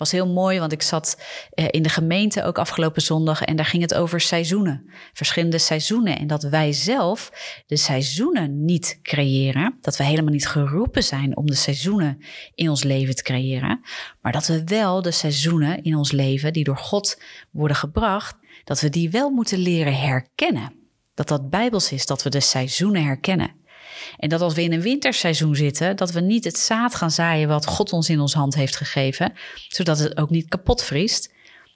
was 0.01 0.12
heel 0.12 0.27
mooi, 0.27 0.60
want 0.60 0.72
ik 0.72 0.81
zat 0.81 1.22
eh, 1.53 1.65
in 1.70 1.81
de 1.81 1.89
gemeente 1.89 2.43
ook 2.43 2.58
afgelopen 2.58 3.01
zondag 3.01 3.41
en 3.41 3.55
daar 3.55 3.65
ging 3.65 3.81
het 3.81 3.93
over 3.93 4.22
seizoenen, 4.22 4.91
verschillende 5.13 5.58
seizoenen. 5.58 6.17
En 6.17 6.27
dat 6.27 6.43
wij 6.43 6.72
zelf 6.72 7.31
de 7.65 7.77
seizoenen 7.77 8.65
niet 8.65 9.00
creëren, 9.01 9.77
dat 9.81 9.98
we 9.98 10.03
helemaal 10.03 10.34
niet 10.34 10.48
geroepen 10.48 11.03
zijn 11.03 11.38
om 11.38 11.46
de 11.46 11.55
seizoenen 11.55 12.17
in 12.55 12.70
ons 12.70 12.84
leven 12.84 13.15
te 13.15 13.24
creëren, 13.24 13.81
maar 14.22 14.31
dat 14.31 14.48
we 14.48 14.63
wel 14.63 15.01
de 15.01 15.12
seizoenen 15.12 15.84
in 15.84 15.96
ons 15.96 16.12
leven 16.12 16.53
die 16.53 16.63
door 16.63 16.77
God 16.77 17.22
worden 17.51 17.77
gebracht, 17.77 18.36
dat 18.63 18.81
we 18.81 18.89
die 18.89 19.10
wel 19.10 19.29
moeten 19.29 19.58
leren 19.58 20.00
herkennen. 20.00 20.74
Dat 21.13 21.27
dat 21.27 21.50
bijbels 21.50 21.91
is, 21.91 22.05
dat 22.05 22.24
we 22.24 22.29
de 22.29 22.39
seizoenen 22.39 23.03
herkennen. 23.03 23.61
En 24.17 24.29
dat 24.29 24.41
als 24.41 24.53
we 24.53 24.63
in 24.63 24.74
een 24.74 24.81
winterseizoen 24.81 25.55
zitten, 25.55 25.96
dat 25.96 26.12
we 26.12 26.20
niet 26.20 26.43
het 26.43 26.58
zaad 26.58 26.96
gaan 26.96 27.12
zaaien 27.12 27.48
wat 27.48 27.65
God 27.65 27.93
ons 27.93 28.10
in 28.10 28.20
ons 28.20 28.34
hand 28.34 28.55
heeft 28.55 28.75
gegeven, 28.75 29.34
zodat 29.67 30.00
het 30.00 30.17
ook 30.17 30.29
niet 30.29 30.48
kapot 30.48 30.84
vriest. 30.84 31.34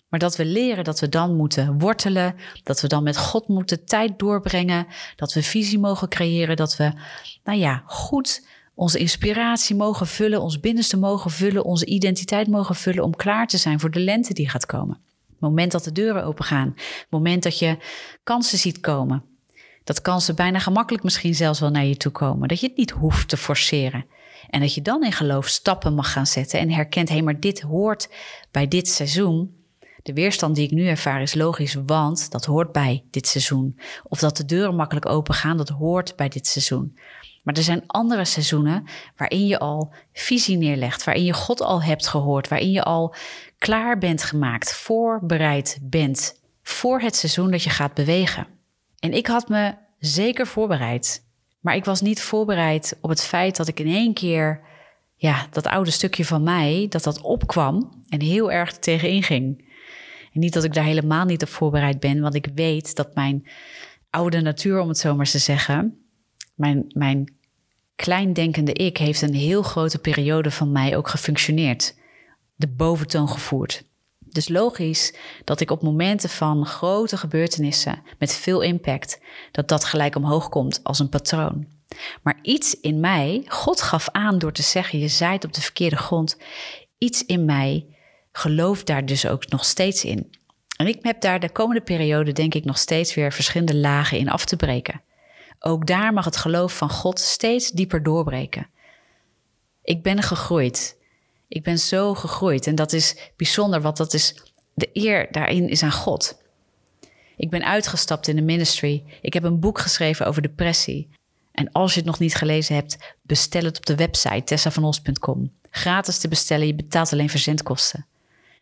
Maar 0.09 0.19
dat 0.19 0.35
we 0.35 0.45
leren 0.45 0.83
dat 0.83 0.99
we 0.99 1.09
dan 1.09 1.35
moeten 1.35 1.79
wortelen, 1.79 2.35
dat 2.63 2.81
we 2.81 2.87
dan 2.87 3.03
met 3.03 3.17
God 3.17 3.47
moeten 3.47 3.85
tijd 3.85 4.19
doorbrengen, 4.19 4.87
dat 5.15 5.33
we 5.33 5.43
visie 5.43 5.79
mogen 5.79 6.09
creëren, 6.09 6.55
dat 6.55 6.77
we, 6.77 6.91
nou 7.43 7.59
ja, 7.59 7.83
goed 7.85 8.47
onze 8.75 8.99
inspiratie 8.99 9.75
mogen 9.75 10.07
vullen, 10.07 10.41
ons 10.41 10.59
binnenste 10.59 10.97
mogen 10.97 11.31
vullen, 11.31 11.65
onze 11.65 11.85
identiteit 11.85 12.47
mogen 12.47 12.75
vullen 12.75 13.03
om 13.03 13.15
klaar 13.15 13.47
te 13.47 13.57
zijn 13.57 13.79
voor 13.79 13.91
de 13.91 13.99
lente 13.99 14.33
die 14.33 14.49
gaat 14.49 14.65
komen. 14.65 14.99
Moment 15.39 15.71
dat 15.71 15.83
de 15.83 15.91
deuren 15.91 16.23
opengaan, 16.23 16.75
moment 17.09 17.43
dat 17.43 17.59
je 17.59 17.77
kansen 18.23 18.57
ziet 18.57 18.79
komen, 18.79 19.23
dat 19.85 20.01
kansen 20.01 20.35
bijna 20.35 20.59
gemakkelijk 20.59 21.03
misschien 21.03 21.35
zelfs 21.35 21.59
wel 21.59 21.69
naar 21.69 21.85
je 21.85 21.97
toe 21.97 22.11
komen. 22.11 22.47
Dat 22.47 22.59
je 22.59 22.67
het 22.67 22.77
niet 22.77 22.91
hoeft 22.91 23.27
te 23.27 23.37
forceren. 23.37 24.05
En 24.49 24.59
dat 24.59 24.73
je 24.73 24.81
dan 24.81 25.03
in 25.03 25.11
geloof 25.11 25.47
stappen 25.47 25.93
mag 25.93 26.11
gaan 26.11 26.27
zetten 26.27 26.59
en 26.59 26.71
herkent, 26.71 27.09
hé, 27.09 27.21
maar 27.21 27.39
dit 27.39 27.61
hoort 27.61 28.09
bij 28.51 28.67
dit 28.67 28.87
seizoen. 28.87 29.63
De 30.03 30.13
weerstand 30.13 30.55
die 30.55 30.65
ik 30.65 30.71
nu 30.71 30.87
ervaar 30.87 31.21
is 31.21 31.33
logisch, 31.33 31.77
want 31.85 32.31
dat 32.31 32.45
hoort 32.45 32.71
bij 32.71 33.03
dit 33.11 33.27
seizoen. 33.27 33.79
Of 34.03 34.19
dat 34.19 34.37
de 34.37 34.45
deuren 34.45 34.75
makkelijk 34.75 35.05
open 35.05 35.33
gaan, 35.33 35.57
dat 35.57 35.69
hoort 35.69 36.15
bij 36.15 36.29
dit 36.29 36.47
seizoen. 36.47 36.97
Maar 37.43 37.55
er 37.55 37.63
zijn 37.63 37.83
andere 37.87 38.25
seizoenen 38.25 38.83
waarin 39.15 39.47
je 39.47 39.59
al 39.59 39.93
visie 40.13 40.57
neerlegt, 40.57 41.03
waarin 41.03 41.23
je 41.23 41.33
God 41.33 41.61
al 41.61 41.83
hebt 41.83 42.07
gehoord, 42.07 42.47
waarin 42.47 42.71
je 42.71 42.83
al 42.83 43.15
klaar 43.57 43.97
bent 43.97 44.23
gemaakt, 44.23 44.73
voorbereid 44.73 45.79
bent 45.81 46.41
voor 46.63 46.99
het 46.99 47.15
seizoen 47.15 47.51
dat 47.51 47.63
je 47.63 47.69
gaat 47.69 47.93
bewegen. 47.93 48.54
En 48.99 49.13
ik 49.13 49.27
had 49.27 49.49
me 49.49 49.73
zeker 49.99 50.47
voorbereid, 50.47 51.25
maar 51.59 51.75
ik 51.75 51.85
was 51.85 52.01
niet 52.01 52.21
voorbereid 52.21 52.97
op 53.01 53.09
het 53.09 53.23
feit 53.23 53.55
dat 53.55 53.67
ik 53.67 53.79
in 53.79 53.87
één 53.87 54.13
keer, 54.13 54.61
ja, 55.15 55.47
dat 55.51 55.67
oude 55.67 55.91
stukje 55.91 56.25
van 56.25 56.43
mij, 56.43 56.85
dat 56.89 57.03
dat 57.03 57.21
opkwam 57.21 58.03
en 58.09 58.21
heel 58.21 58.51
erg 58.51 58.77
tegenin 58.77 59.23
ging. 59.23 59.73
En 60.33 60.39
niet 60.39 60.53
dat 60.53 60.63
ik 60.63 60.73
daar 60.73 60.83
helemaal 60.83 61.25
niet 61.25 61.41
op 61.41 61.49
voorbereid 61.49 61.99
ben, 61.99 62.21
want 62.21 62.35
ik 62.35 62.47
weet 62.55 62.95
dat 62.95 63.15
mijn 63.15 63.47
oude 64.09 64.41
natuur, 64.41 64.79
om 64.79 64.87
het 64.87 64.97
zo 64.97 65.15
maar 65.15 65.25
te 65.25 65.39
zeggen, 65.39 66.05
mijn, 66.55 66.85
mijn 66.87 67.35
kleindenkende 67.95 68.73
ik 68.73 68.97
heeft 68.97 69.21
een 69.21 69.33
heel 69.33 69.61
grote 69.61 69.99
periode 69.99 70.51
van 70.51 70.71
mij 70.71 70.97
ook 70.97 71.07
gefunctioneerd. 71.07 71.95
De 72.55 72.67
boventoon 72.67 73.29
gevoerd. 73.29 73.83
Dus 74.35 74.49
logisch 74.49 75.13
dat 75.43 75.59
ik 75.59 75.71
op 75.71 75.81
momenten 75.81 76.29
van 76.29 76.65
grote 76.65 77.17
gebeurtenissen 77.17 78.03
met 78.19 78.33
veel 78.33 78.61
impact, 78.61 79.19
dat 79.51 79.67
dat 79.67 79.85
gelijk 79.85 80.15
omhoog 80.15 80.49
komt 80.49 80.79
als 80.83 80.99
een 80.99 81.09
patroon. 81.09 81.67
Maar 82.21 82.39
iets 82.41 82.79
in 82.79 82.99
mij, 82.99 83.43
God 83.47 83.81
gaf 83.81 84.09
aan 84.11 84.37
door 84.37 84.51
te 84.51 84.61
zeggen: 84.61 84.99
je 84.99 85.07
zaait 85.07 85.45
op 85.45 85.53
de 85.53 85.61
verkeerde 85.61 85.95
grond. 85.95 86.37
Iets 86.97 87.25
in 87.25 87.45
mij 87.45 87.85
gelooft 88.31 88.85
daar 88.85 89.05
dus 89.05 89.27
ook 89.27 89.49
nog 89.49 89.65
steeds 89.65 90.05
in. 90.05 90.35
En 90.77 90.87
ik 90.87 90.97
heb 91.01 91.21
daar 91.21 91.39
de 91.39 91.49
komende 91.49 91.81
periode, 91.81 92.31
denk 92.31 92.53
ik, 92.53 92.65
nog 92.65 92.77
steeds 92.77 93.13
weer 93.13 93.33
verschillende 93.33 93.75
lagen 93.75 94.17
in 94.17 94.29
af 94.29 94.45
te 94.45 94.55
breken. 94.55 95.01
Ook 95.59 95.87
daar 95.87 96.13
mag 96.13 96.25
het 96.25 96.37
geloof 96.37 96.77
van 96.77 96.89
God 96.89 97.19
steeds 97.19 97.71
dieper 97.71 98.03
doorbreken. 98.03 98.67
Ik 99.83 100.03
ben 100.03 100.21
gegroeid. 100.21 100.97
Ik 101.47 101.63
ben 101.63 101.79
zo 101.79 102.13
gegroeid. 102.13 102.67
En 102.67 102.75
dat 102.75 102.93
is 102.93 103.15
bijzonder, 103.35 103.81
want 103.81 103.97
dat 103.97 104.13
is 104.13 104.35
de 104.73 104.89
eer 104.93 105.27
daarin 105.31 105.69
is 105.69 105.83
aan 105.83 105.91
God. 105.91 106.43
Ik 107.37 107.49
ben 107.49 107.65
uitgestapt 107.65 108.27
in 108.27 108.35
de 108.35 108.41
ministry. 108.41 109.03
Ik 109.21 109.33
heb 109.33 109.43
een 109.43 109.59
boek 109.59 109.79
geschreven 109.79 110.25
over 110.25 110.41
depressie. 110.41 111.09
En 111.51 111.71
als 111.71 111.93
je 111.93 111.99
het 111.99 112.07
nog 112.07 112.19
niet 112.19 112.35
gelezen 112.35 112.75
hebt, 112.75 113.15
bestel 113.21 113.63
het 113.63 113.77
op 113.77 113.85
de 113.85 113.95
website 113.95 114.43
tessavanos.com. 114.43 115.51
Gratis 115.69 116.17
te 116.17 116.27
bestellen, 116.27 116.67
je 116.67 116.75
betaalt 116.75 117.11
alleen 117.11 117.29
verzendkosten. 117.29 118.05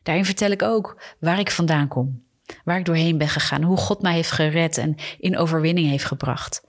Daarin 0.04 0.26
vertel 0.26 0.52
ik 0.52 0.62
ook 0.62 1.02
waar 1.20 1.40
ik 1.40 1.52
vandaan 1.52 1.88
kom, 1.88 2.24
waar 2.64 2.78
ik 2.78 2.86
doorheen 2.86 3.18
ben 3.18 3.30
gegaan, 3.30 3.64
hoe 3.64 3.78
God 3.78 4.02
mij 4.02 4.14
heeft 4.14 4.32
gered 4.32 4.78
en 4.78 4.96
in 5.20 5.38
overwinning 5.38 5.90
heeft 5.90 6.06
gebracht. 6.06 6.64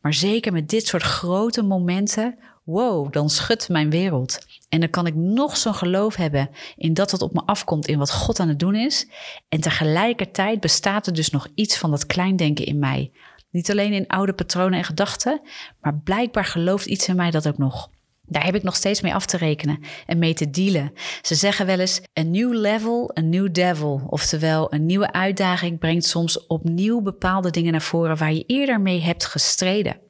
Maar 0.00 0.14
zeker 0.14 0.52
met 0.52 0.68
dit 0.68 0.86
soort 0.86 1.02
grote 1.02 1.62
momenten, 1.62 2.38
wow, 2.70 3.12
dan 3.12 3.30
schudt 3.30 3.68
mijn 3.68 3.90
wereld. 3.90 4.38
En 4.68 4.80
dan 4.80 4.90
kan 4.90 5.06
ik 5.06 5.14
nog 5.14 5.56
zo'n 5.56 5.74
geloof 5.74 6.16
hebben 6.16 6.50
in 6.76 6.94
dat 6.94 7.10
wat 7.10 7.22
op 7.22 7.32
me 7.32 7.42
afkomt, 7.44 7.86
in 7.86 7.98
wat 7.98 8.12
God 8.12 8.40
aan 8.40 8.48
het 8.48 8.58
doen 8.58 8.74
is. 8.74 9.08
En 9.48 9.60
tegelijkertijd 9.60 10.60
bestaat 10.60 11.06
er 11.06 11.14
dus 11.14 11.30
nog 11.30 11.48
iets 11.54 11.78
van 11.78 11.90
dat 11.90 12.06
kleindenken 12.06 12.66
in 12.66 12.78
mij. 12.78 13.12
Niet 13.50 13.70
alleen 13.70 13.92
in 13.92 14.06
oude 14.06 14.32
patronen 14.32 14.78
en 14.78 14.84
gedachten, 14.84 15.40
maar 15.80 16.00
blijkbaar 16.04 16.44
gelooft 16.44 16.86
iets 16.86 17.08
in 17.08 17.16
mij 17.16 17.30
dat 17.30 17.48
ook 17.48 17.58
nog. 17.58 17.90
Daar 18.26 18.44
heb 18.44 18.54
ik 18.54 18.62
nog 18.62 18.76
steeds 18.76 19.00
mee 19.00 19.14
af 19.14 19.26
te 19.26 19.36
rekenen 19.36 19.80
en 20.06 20.18
mee 20.18 20.34
te 20.34 20.50
dealen. 20.50 20.92
Ze 21.22 21.34
zeggen 21.34 21.66
wel 21.66 21.78
eens: 21.78 22.00
een 22.12 22.30
new 22.30 22.54
level, 22.54 23.10
een 23.14 23.28
new 23.28 23.52
devil. 23.52 24.06
Oftewel, 24.08 24.74
een 24.74 24.86
nieuwe 24.86 25.12
uitdaging 25.12 25.78
brengt 25.78 26.04
soms 26.04 26.46
opnieuw 26.46 27.00
bepaalde 27.00 27.50
dingen 27.50 27.72
naar 27.72 27.82
voren 27.82 28.16
waar 28.16 28.32
je 28.32 28.44
eerder 28.46 28.80
mee 28.80 29.00
hebt 29.00 29.24
gestreden. 29.24 30.00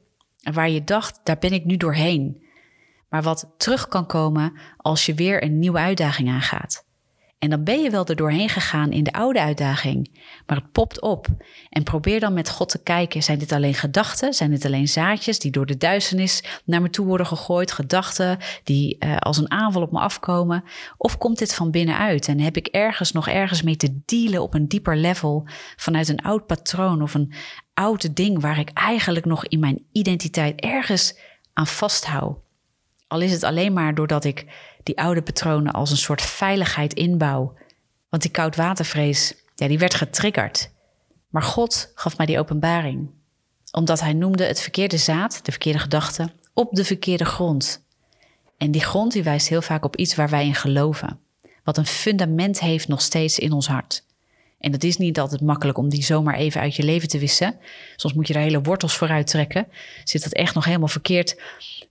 En 0.41 0.53
waar 0.53 0.69
je 0.69 0.83
dacht: 0.83 1.19
daar 1.23 1.37
ben 1.37 1.53
ik 1.53 1.65
nu 1.65 1.77
doorheen. 1.77 2.49
Maar 3.11 3.21
wat 3.21 3.53
terug 3.57 3.87
kan 3.87 4.05
komen 4.05 4.53
als 4.77 5.05
je 5.05 5.13
weer 5.13 5.43
een 5.43 5.59
nieuwe 5.59 5.79
uitdaging 5.79 6.29
aangaat. 6.29 6.85
En 7.39 7.49
dan 7.49 7.63
ben 7.63 7.81
je 7.81 7.89
wel 7.89 8.05
er 8.05 8.15
doorheen 8.15 8.49
gegaan 8.49 8.91
in 8.91 9.03
de 9.03 9.13
oude 9.13 9.41
uitdaging, 9.41 10.21
maar 10.45 10.57
het 10.57 10.71
popt 10.71 11.01
op. 11.01 11.27
En 11.69 11.83
probeer 11.83 12.19
dan 12.19 12.33
met 12.33 12.49
God 12.49 12.69
te 12.69 12.83
kijken: 12.83 13.23
zijn 13.23 13.39
dit 13.39 13.51
alleen 13.51 13.73
gedachten? 13.73 14.33
Zijn 14.33 14.49
dit 14.49 14.65
alleen 14.65 14.87
zaadjes 14.87 15.39
die 15.39 15.51
door 15.51 15.65
de 15.65 15.77
duisternis 15.77 16.43
naar 16.65 16.81
me 16.81 16.89
toe 16.89 17.05
worden 17.05 17.25
gegooid? 17.25 17.71
Gedachten 17.71 18.37
die 18.63 18.97
uh, 18.99 19.17
als 19.17 19.37
een 19.37 19.51
aanval 19.51 19.81
op 19.81 19.91
me 19.91 19.99
afkomen? 19.99 20.63
Of 20.97 21.17
komt 21.17 21.37
dit 21.37 21.53
van 21.53 21.71
binnenuit 21.71 22.27
en 22.27 22.39
heb 22.39 22.57
ik 22.57 22.67
ergens 22.67 23.11
nog 23.11 23.27
ergens 23.27 23.61
mee 23.61 23.75
te 23.75 24.01
dealen 24.05 24.41
op 24.41 24.53
een 24.53 24.67
dieper 24.67 24.97
level 24.97 25.47
vanuit 25.75 26.07
een 26.07 26.21
oud 26.21 26.45
patroon 26.45 27.01
of 27.01 27.13
een 27.13 27.33
oud 27.73 28.15
ding 28.15 28.41
waar 28.41 28.59
ik 28.59 28.69
eigenlijk 28.73 29.25
nog 29.25 29.45
in 29.45 29.59
mijn 29.59 29.85
identiteit 29.91 30.59
ergens 30.59 31.17
aan 31.53 31.67
vasthoud? 31.67 32.50
Al 33.11 33.21
is 33.21 33.31
het 33.31 33.43
alleen 33.43 33.73
maar 33.73 33.95
doordat 33.95 34.23
ik 34.23 34.45
die 34.83 34.97
oude 34.97 35.21
patronen 35.21 35.73
als 35.73 35.91
een 35.91 35.97
soort 35.97 36.21
veiligheid 36.21 36.93
inbouw. 36.93 37.53
Want 38.09 38.21
die 38.21 38.31
koudwatervrees, 38.31 39.35
ja, 39.55 39.67
die 39.67 39.79
werd 39.79 39.93
getriggerd. 39.93 40.71
Maar 41.29 41.41
God 41.41 41.91
gaf 41.95 42.17
mij 42.17 42.25
die 42.25 42.39
openbaring. 42.39 43.09
Omdat 43.71 43.99
hij 43.99 44.13
noemde 44.13 44.45
het 44.45 44.61
verkeerde 44.61 44.97
zaad, 44.97 45.45
de 45.45 45.51
verkeerde 45.51 45.79
gedachte, 45.79 46.29
op 46.53 46.73
de 46.73 46.85
verkeerde 46.85 47.25
grond. 47.25 47.85
En 48.57 48.71
die 48.71 48.83
grond 48.83 49.11
die 49.11 49.23
wijst 49.23 49.47
heel 49.47 49.61
vaak 49.61 49.85
op 49.85 49.95
iets 49.95 50.15
waar 50.15 50.29
wij 50.29 50.45
in 50.45 50.55
geloven. 50.55 51.19
Wat 51.63 51.77
een 51.77 51.85
fundament 51.85 52.59
heeft 52.59 52.87
nog 52.87 53.01
steeds 53.01 53.39
in 53.39 53.51
ons 53.51 53.67
hart. 53.67 54.03
En 54.59 54.71
dat 54.71 54.83
is 54.83 54.97
niet 54.97 55.19
altijd 55.19 55.41
makkelijk 55.41 55.77
om 55.77 55.89
die 55.89 56.03
zomaar 56.03 56.35
even 56.35 56.61
uit 56.61 56.75
je 56.75 56.83
leven 56.83 57.07
te 57.07 57.19
wissen. 57.19 57.55
Soms 57.95 58.13
moet 58.13 58.27
je 58.27 58.33
er 58.33 58.39
hele 58.39 58.61
wortels 58.61 58.97
voor 58.97 59.09
uittrekken. 59.09 59.67
Zit 60.03 60.23
dat 60.23 60.33
echt 60.33 60.55
nog 60.55 60.65
helemaal 60.65 60.87
verkeerd 60.87 61.35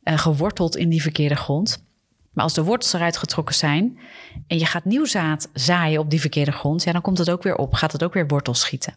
uh, 0.05 0.19
geworteld 0.19 0.77
in 0.77 0.89
die 0.89 1.03
verkeerde 1.03 1.37
grond. 1.37 1.85
Maar 2.33 2.45
als 2.45 2.55
de 2.55 2.65
wortels 2.65 2.93
eruit 2.93 3.17
getrokken 3.17 3.55
zijn 3.55 3.99
en 4.47 4.59
je 4.59 4.67
gaat 4.67 4.85
nieuw 4.85 5.05
zaad 5.05 5.49
zaaien 5.53 6.01
op 6.01 6.11
die 6.11 6.21
verkeerde 6.21 6.53
grond, 6.53 6.83
ja, 6.83 6.93
dan 6.93 7.01
komt 7.01 7.19
het 7.19 7.31
ook 7.31 7.43
weer 7.43 7.57
op, 7.57 7.75
gaat 7.75 7.93
het 7.93 8.05
ook 8.05 8.15
weer 8.15 8.27
wortels 8.27 8.61
schieten. 8.61 8.97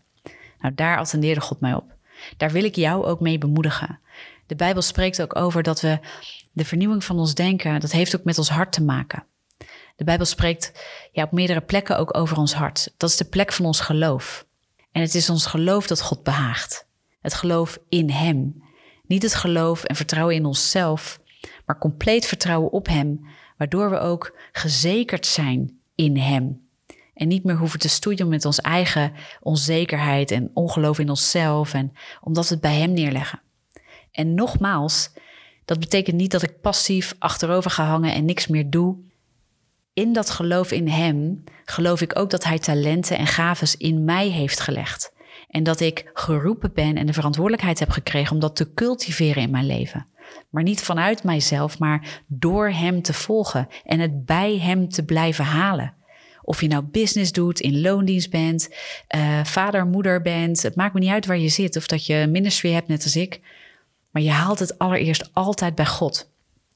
Nou, 0.59 0.75
daar 0.75 0.97
attendeerde 0.97 1.41
God 1.41 1.59
mij 1.59 1.73
op. 1.73 1.95
Daar 2.37 2.51
wil 2.51 2.63
ik 2.63 2.75
jou 2.75 3.05
ook 3.05 3.19
mee 3.19 3.37
bemoedigen. 3.37 3.99
De 4.45 4.55
Bijbel 4.55 4.81
spreekt 4.81 5.21
ook 5.21 5.35
over 5.35 5.63
dat 5.63 5.81
we 5.81 5.99
de 6.51 6.65
vernieuwing 6.65 7.03
van 7.03 7.19
ons 7.19 7.33
denken, 7.33 7.79
dat 7.79 7.91
heeft 7.91 8.15
ook 8.15 8.23
met 8.23 8.37
ons 8.37 8.49
hart 8.49 8.71
te 8.71 8.83
maken. 8.83 9.23
De 9.95 10.03
Bijbel 10.03 10.25
spreekt 10.25 10.71
ja, 11.11 11.23
op 11.23 11.31
meerdere 11.31 11.61
plekken 11.61 11.97
ook 11.97 12.17
over 12.17 12.37
ons 12.37 12.53
hart. 12.53 12.93
Dat 12.97 13.09
is 13.09 13.17
de 13.17 13.25
plek 13.25 13.53
van 13.53 13.65
ons 13.65 13.79
geloof. 13.79 14.45
En 14.91 15.01
het 15.01 15.15
is 15.15 15.29
ons 15.29 15.45
geloof 15.45 15.87
dat 15.87 16.01
God 16.01 16.23
behaagt. 16.23 16.87
Het 17.21 17.33
geloof 17.33 17.77
in 17.89 18.09
Hem. 18.09 18.62
Niet 19.07 19.23
het 19.23 19.35
geloof 19.35 19.83
en 19.83 19.95
vertrouwen 19.95 20.35
in 20.35 20.45
onszelf, 20.45 21.19
maar 21.65 21.77
compleet 21.77 22.25
vertrouwen 22.25 22.71
op 22.71 22.87
Hem, 22.87 23.25
waardoor 23.57 23.89
we 23.89 23.99
ook 23.99 24.37
gezekerd 24.51 25.25
zijn 25.25 25.79
in 25.95 26.17
Hem. 26.17 26.67
En 27.13 27.27
niet 27.27 27.43
meer 27.43 27.57
hoeven 27.57 27.79
te 27.79 27.89
stoeien 27.89 28.27
met 28.27 28.45
onze 28.45 28.61
eigen 28.61 29.13
onzekerheid 29.39 30.31
en 30.31 30.51
ongeloof 30.53 30.99
in 30.99 31.09
onszelf, 31.09 31.73
en 31.73 31.93
omdat 32.21 32.47
we 32.47 32.53
het 32.53 32.63
bij 32.63 32.75
Hem 32.75 32.93
neerleggen. 32.93 33.41
En 34.11 34.33
nogmaals, 34.33 35.11
dat 35.65 35.79
betekent 35.79 36.15
niet 36.15 36.31
dat 36.31 36.41
ik 36.41 36.61
passief 36.61 37.15
achterover 37.19 37.71
ga 37.71 37.85
hangen 37.85 38.13
en 38.13 38.25
niks 38.25 38.47
meer 38.47 38.69
doe. 38.69 38.97
In 39.93 40.13
dat 40.13 40.29
geloof 40.29 40.71
in 40.71 40.87
Hem 40.87 41.43
geloof 41.65 42.01
ik 42.01 42.19
ook 42.19 42.29
dat 42.29 42.43
Hij 42.43 42.59
talenten 42.59 43.17
en 43.17 43.27
gaves 43.27 43.77
in 43.77 44.03
mij 44.05 44.27
heeft 44.27 44.59
gelegd. 44.59 45.12
En 45.53 45.63
dat 45.63 45.79
ik 45.79 46.09
geroepen 46.13 46.73
ben 46.73 46.97
en 46.97 47.05
de 47.05 47.13
verantwoordelijkheid 47.13 47.79
heb 47.79 47.89
gekregen 47.89 48.33
om 48.33 48.39
dat 48.39 48.55
te 48.55 48.73
cultiveren 48.73 49.43
in 49.43 49.51
mijn 49.51 49.65
leven. 49.65 50.05
Maar 50.49 50.63
niet 50.63 50.81
vanuit 50.81 51.23
mijzelf, 51.23 51.79
maar 51.79 52.21
door 52.27 52.69
Hem 52.69 53.01
te 53.01 53.13
volgen 53.13 53.67
en 53.83 53.99
het 53.99 54.25
bij 54.25 54.57
Hem 54.57 54.89
te 54.89 55.05
blijven 55.05 55.45
halen. 55.45 55.93
Of 56.41 56.61
je 56.61 56.67
nou 56.67 56.83
business 56.83 57.31
doet, 57.31 57.59
in 57.59 57.81
loondienst 57.81 58.29
bent, 58.29 58.69
uh, 59.15 59.43
vader, 59.43 59.85
moeder 59.85 60.21
bent. 60.21 60.61
Het 60.61 60.75
maakt 60.75 60.93
me 60.93 60.99
niet 60.99 61.09
uit 61.09 61.25
waar 61.25 61.37
je 61.37 61.49
zit 61.49 61.75
of 61.75 61.87
dat 61.87 62.05
je 62.05 62.27
ministry 62.29 62.71
hebt, 62.71 62.87
net 62.87 63.03
als 63.03 63.15
ik. 63.15 63.39
Maar 64.11 64.21
je 64.21 64.31
haalt 64.31 64.59
het 64.59 64.79
allereerst 64.79 65.29
altijd 65.33 65.75
bij 65.75 65.85
God. 65.85 66.29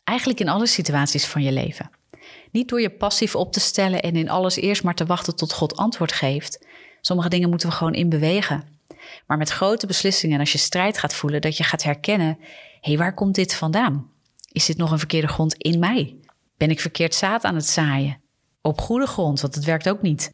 Eigenlijk 0.03 0.39
in 0.39 0.49
alle 0.49 0.67
situaties 0.67 1.25
van 1.25 1.43
je 1.43 1.51
leven. 1.51 1.89
Niet 2.51 2.69
door 2.69 2.81
je 2.81 2.89
passief 2.89 3.35
op 3.35 3.53
te 3.53 3.59
stellen 3.59 4.01
en 4.01 4.15
in 4.15 4.29
alles 4.29 4.55
eerst 4.55 4.83
maar 4.83 4.95
te 4.95 5.05
wachten 5.05 5.35
tot 5.35 5.53
God 5.53 5.77
antwoord 5.77 6.11
geeft. 6.11 6.65
Sommige 7.07 7.29
dingen 7.29 7.49
moeten 7.49 7.69
we 7.69 7.75
gewoon 7.75 7.93
in 7.93 8.09
bewegen. 8.09 8.63
Maar 9.27 9.37
met 9.37 9.49
grote 9.49 9.87
beslissingen, 9.87 10.39
als 10.39 10.51
je 10.51 10.57
strijd 10.57 10.97
gaat 10.97 11.13
voelen, 11.13 11.41
dat 11.41 11.57
je 11.57 11.63
gaat 11.63 11.83
herkennen: 11.83 12.37
hé, 12.37 12.45
hey, 12.81 12.97
waar 12.97 13.13
komt 13.13 13.35
dit 13.35 13.55
vandaan? 13.55 14.11
Is 14.51 14.65
dit 14.65 14.77
nog 14.77 14.91
een 14.91 14.97
verkeerde 14.97 15.27
grond 15.27 15.53
in 15.53 15.79
mij? 15.79 16.15
Ben 16.57 16.69
ik 16.69 16.79
verkeerd 16.79 17.15
zaad 17.15 17.43
aan 17.43 17.55
het 17.55 17.65
zaaien? 17.65 18.21
Op 18.61 18.81
goede 18.81 19.07
grond, 19.07 19.41
want 19.41 19.55
het 19.55 19.63
werkt 19.63 19.89
ook 19.89 20.01
niet. 20.01 20.33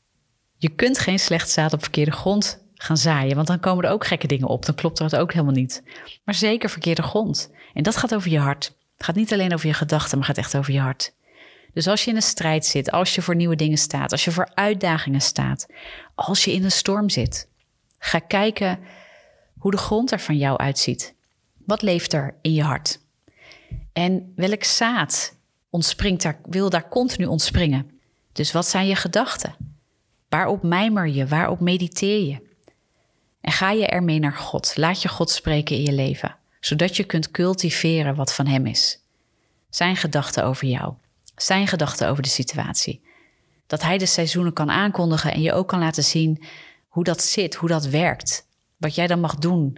Je 0.58 0.70
kunt 0.70 1.00
geen 1.00 1.20
slecht 1.20 1.50
zaad 1.50 1.74
op 1.74 1.82
verkeerde 1.82 2.12
grond 2.12 2.65
gaan 2.74 2.98
zaaien, 2.98 3.36
want 3.36 3.48
dan 3.48 3.60
komen 3.60 3.84
er 3.84 3.92
ook 3.92 4.06
gekke 4.06 4.27
dingen 4.27 4.48
op. 4.48 4.65
Dan 4.65 4.75
klopt 4.75 5.00
het 5.00 5.15
ook 5.15 5.34
helemaal 5.34 5.53
niet. 5.53 5.84
Maar 6.24 6.36
zeker 6.36 6.70
verkeerde 6.70 7.01
grond. 7.01 7.51
En 7.74 7.84
dat 7.84 7.98
gaat 7.98 8.15
over 8.15 8.32
je 8.32 8.39
hart. 8.39 8.65
Het 8.96 9.06
gaat 9.06 9.15
niet 9.15 9.34
alleen 9.34 9.53
over 9.53 9.68
je 9.68 9.74
gedachten, 9.74 10.18
maar 10.18 10.27
gaat 10.27 10.38
echt 10.38 10.58
over 10.58 10.74
je 10.74 10.80
hart. 10.80 11.13
Dus 11.74 11.88
als 11.88 12.03
je 12.03 12.10
in 12.10 12.15
een 12.15 12.22
strijd 12.22 12.65
zit, 12.65 12.92
als 12.92 13.15
je 13.15 13.22
voor 13.22 13.36
nieuwe 13.36 13.56
dingen 13.56 13.77
staat, 13.77 14.12
als 14.12 14.25
je 14.25 14.32
voor 14.32 14.51
uitdagingen 14.53 15.22
staat, 15.22 15.65
als 16.15 16.44
je 16.44 16.53
in 16.53 16.63
een 16.63 16.72
storm 16.72 17.10
zit, 17.10 17.48
ga 18.00 18.20
kijken 18.20 18.80
hoe 19.58 19.72
de 19.72 19.77
grond 19.77 20.12
er 20.12 20.20
van 20.20 20.38
jou 20.38 20.58
uitziet. 20.58 21.13
Wat 21.65 21.82
leeft 21.82 22.13
er 22.13 22.36
in 22.42 22.53
je 22.53 22.63
hart? 22.63 23.00
En 23.94 24.34
welk 24.36 24.63
zaad 24.63 25.36
ontspringt 25.70 26.22
daar, 26.22 26.39
wil 26.50 26.70
daar 26.70 26.89
continu 26.89 27.25
ontspringen? 27.25 27.92
Dus 28.32 28.51
wat 28.51 28.68
zijn 28.68 28.88
je 28.88 28.96
gedachten? 28.96 29.56
Waarop 30.30 30.63
mijmer 30.63 31.08
je? 31.08 31.27
Waarop 31.27 31.60
mediteer 31.60 32.27
je? 32.27 32.51
En 33.42 33.51
ga 33.51 33.72
je 33.72 33.88
ermee 33.88 34.20
naar 34.20 34.34
God? 34.34 34.77
Laat 34.77 35.01
je 35.01 35.08
God 35.08 35.30
spreken 35.30 35.75
in 35.75 35.82
je 35.82 35.94
leven, 35.94 36.36
zodat 36.60 36.96
je 36.96 37.03
kunt 37.03 37.32
cultiveren 37.32 38.15
wat 38.15 38.34
van 38.34 38.48
Hem 38.48 38.65
is. 38.65 39.00
Zijn 39.70 39.96
gedachten 39.96 40.44
over 40.44 40.68
jou, 40.68 40.94
zijn 41.35 41.67
gedachten 41.67 42.09
over 42.09 42.23
de 42.23 42.29
situatie. 42.29 43.01
Dat 43.67 43.81
Hij 43.81 43.97
de 43.97 44.05
seizoenen 44.05 44.53
kan 44.53 44.71
aankondigen 44.71 45.33
en 45.33 45.41
je 45.41 45.53
ook 45.53 45.67
kan 45.67 45.79
laten 45.79 46.03
zien 46.03 46.43
hoe 46.87 47.03
dat 47.03 47.21
zit, 47.21 47.55
hoe 47.55 47.69
dat 47.69 47.85
werkt. 47.85 48.47
Wat 48.77 48.95
jij 48.95 49.07
dan 49.07 49.19
mag 49.19 49.35
doen, 49.35 49.77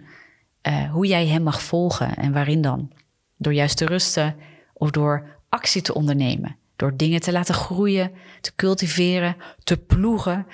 uh, 0.62 0.90
hoe 0.90 1.06
jij 1.06 1.26
Hem 1.26 1.42
mag 1.42 1.62
volgen 1.62 2.16
en 2.16 2.32
waarin 2.32 2.60
dan. 2.60 2.92
Door 3.36 3.54
juist 3.54 3.76
te 3.76 3.86
rusten 3.86 4.36
of 4.72 4.90
door 4.90 5.36
actie 5.48 5.82
te 5.82 5.94
ondernemen. 5.94 6.56
Door 6.76 6.96
dingen 6.96 7.20
te 7.20 7.32
laten 7.32 7.54
groeien, 7.54 8.12
te 8.40 8.52
cultiveren, 8.56 9.36
te 9.64 9.76
ploegen, 9.76 10.46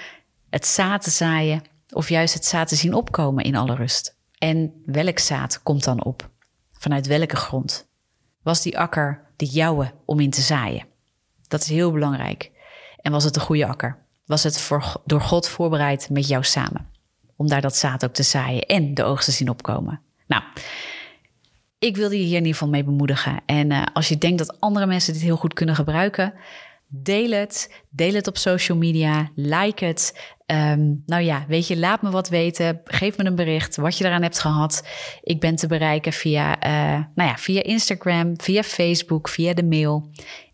het 0.51 0.67
zaad 0.67 1.03
te 1.03 1.11
zaaien 1.11 1.63
of 1.91 2.09
juist 2.09 2.35
het 2.35 2.45
zaad 2.45 2.69
te 2.69 2.77
zien 2.77 2.95
opkomen 2.95 3.45
in 3.45 3.57
alle 3.57 3.75
rust. 3.75 4.17
En 4.39 4.83
welk 4.87 5.19
zaad 5.19 5.63
komt 5.63 5.85
dan 5.85 6.05
op? 6.05 6.31
Vanuit 6.73 7.07
welke 7.07 7.37
grond? 7.37 7.89
Was 8.43 8.63
die 8.63 8.79
akker 8.79 9.25
de 9.37 9.47
jouwe 9.47 9.93
om 10.05 10.21
in 10.21 10.31
te 10.31 10.41
zaaien? 10.41 10.87
Dat 11.53 11.61
is 11.61 11.69
heel 11.69 11.93
belangrijk. 11.93 12.51
En 12.97 13.13
was 13.13 13.25
het 13.25 13.37
een 13.37 13.43
goede 13.43 13.67
akker? 13.67 13.99
Was 14.27 14.43
het 14.43 14.61
voor, 14.61 15.03
door 15.05 15.21
God 15.21 15.49
voorbereid 15.49 16.11
met 16.11 16.29
jou 16.29 16.45
samen? 16.45 16.89
Om 17.37 17.49
daar 17.49 17.61
dat 17.61 17.77
zaad 17.77 18.05
ook 18.05 18.13
te 18.13 18.23
zaaien 18.23 18.67
en 18.67 18.95
de 18.95 19.05
oogst 19.05 19.25
te 19.25 19.31
zien 19.33 19.49
opkomen. 19.49 20.01
Nou, 20.27 20.43
ik 21.79 21.97
wil 21.97 22.11
je 22.11 22.17
hier 22.17 22.27
in 22.27 22.37
ieder 22.37 22.53
geval 22.53 22.69
mee 22.69 22.85
bemoedigen. 22.85 23.41
En 23.47 23.71
uh, 23.71 23.83
als 23.93 24.09
je 24.09 24.19
denkt 24.19 24.39
dat 24.39 24.61
andere 24.61 24.87
mensen 24.87 25.13
dit 25.13 25.23
heel 25.23 25.37
goed 25.37 25.55
kunnen 25.55 25.75
gebruiken, 25.75 26.35
deel 26.89 27.31
het. 27.31 27.83
Deel 27.91 28.15
het 28.15 28.27
op 28.27 28.37
social 28.37 28.79
media. 28.79 29.31
Like 29.35 29.85
het. 29.85 30.35
Um, 30.47 31.03
nou 31.07 31.23
ja, 31.23 31.45
weet 31.49 31.67
je, 31.67 31.79
laat 31.79 32.03
me 32.03 32.11
wat 32.11 32.29
weten. 32.29 32.81
Geef 32.85 33.17
me 33.17 33.25
een 33.25 33.35
bericht 33.35 33.77
wat 33.77 33.99
je 33.99 34.05
eraan 34.05 34.23
hebt 34.23 34.39
gehad. 34.39 34.89
Ik 35.23 35.41
ben 35.41 35.57
te 35.57 35.67
bereiken 35.67 36.13
via, 36.13 36.67
uh, 36.67 37.05
nou 37.15 37.29
ja, 37.29 37.37
via 37.37 37.63
Instagram, 37.63 38.41
via 38.41 38.63
Facebook, 38.63 39.29
via 39.29 39.55
de 39.55 39.65
mail. 39.65 40.11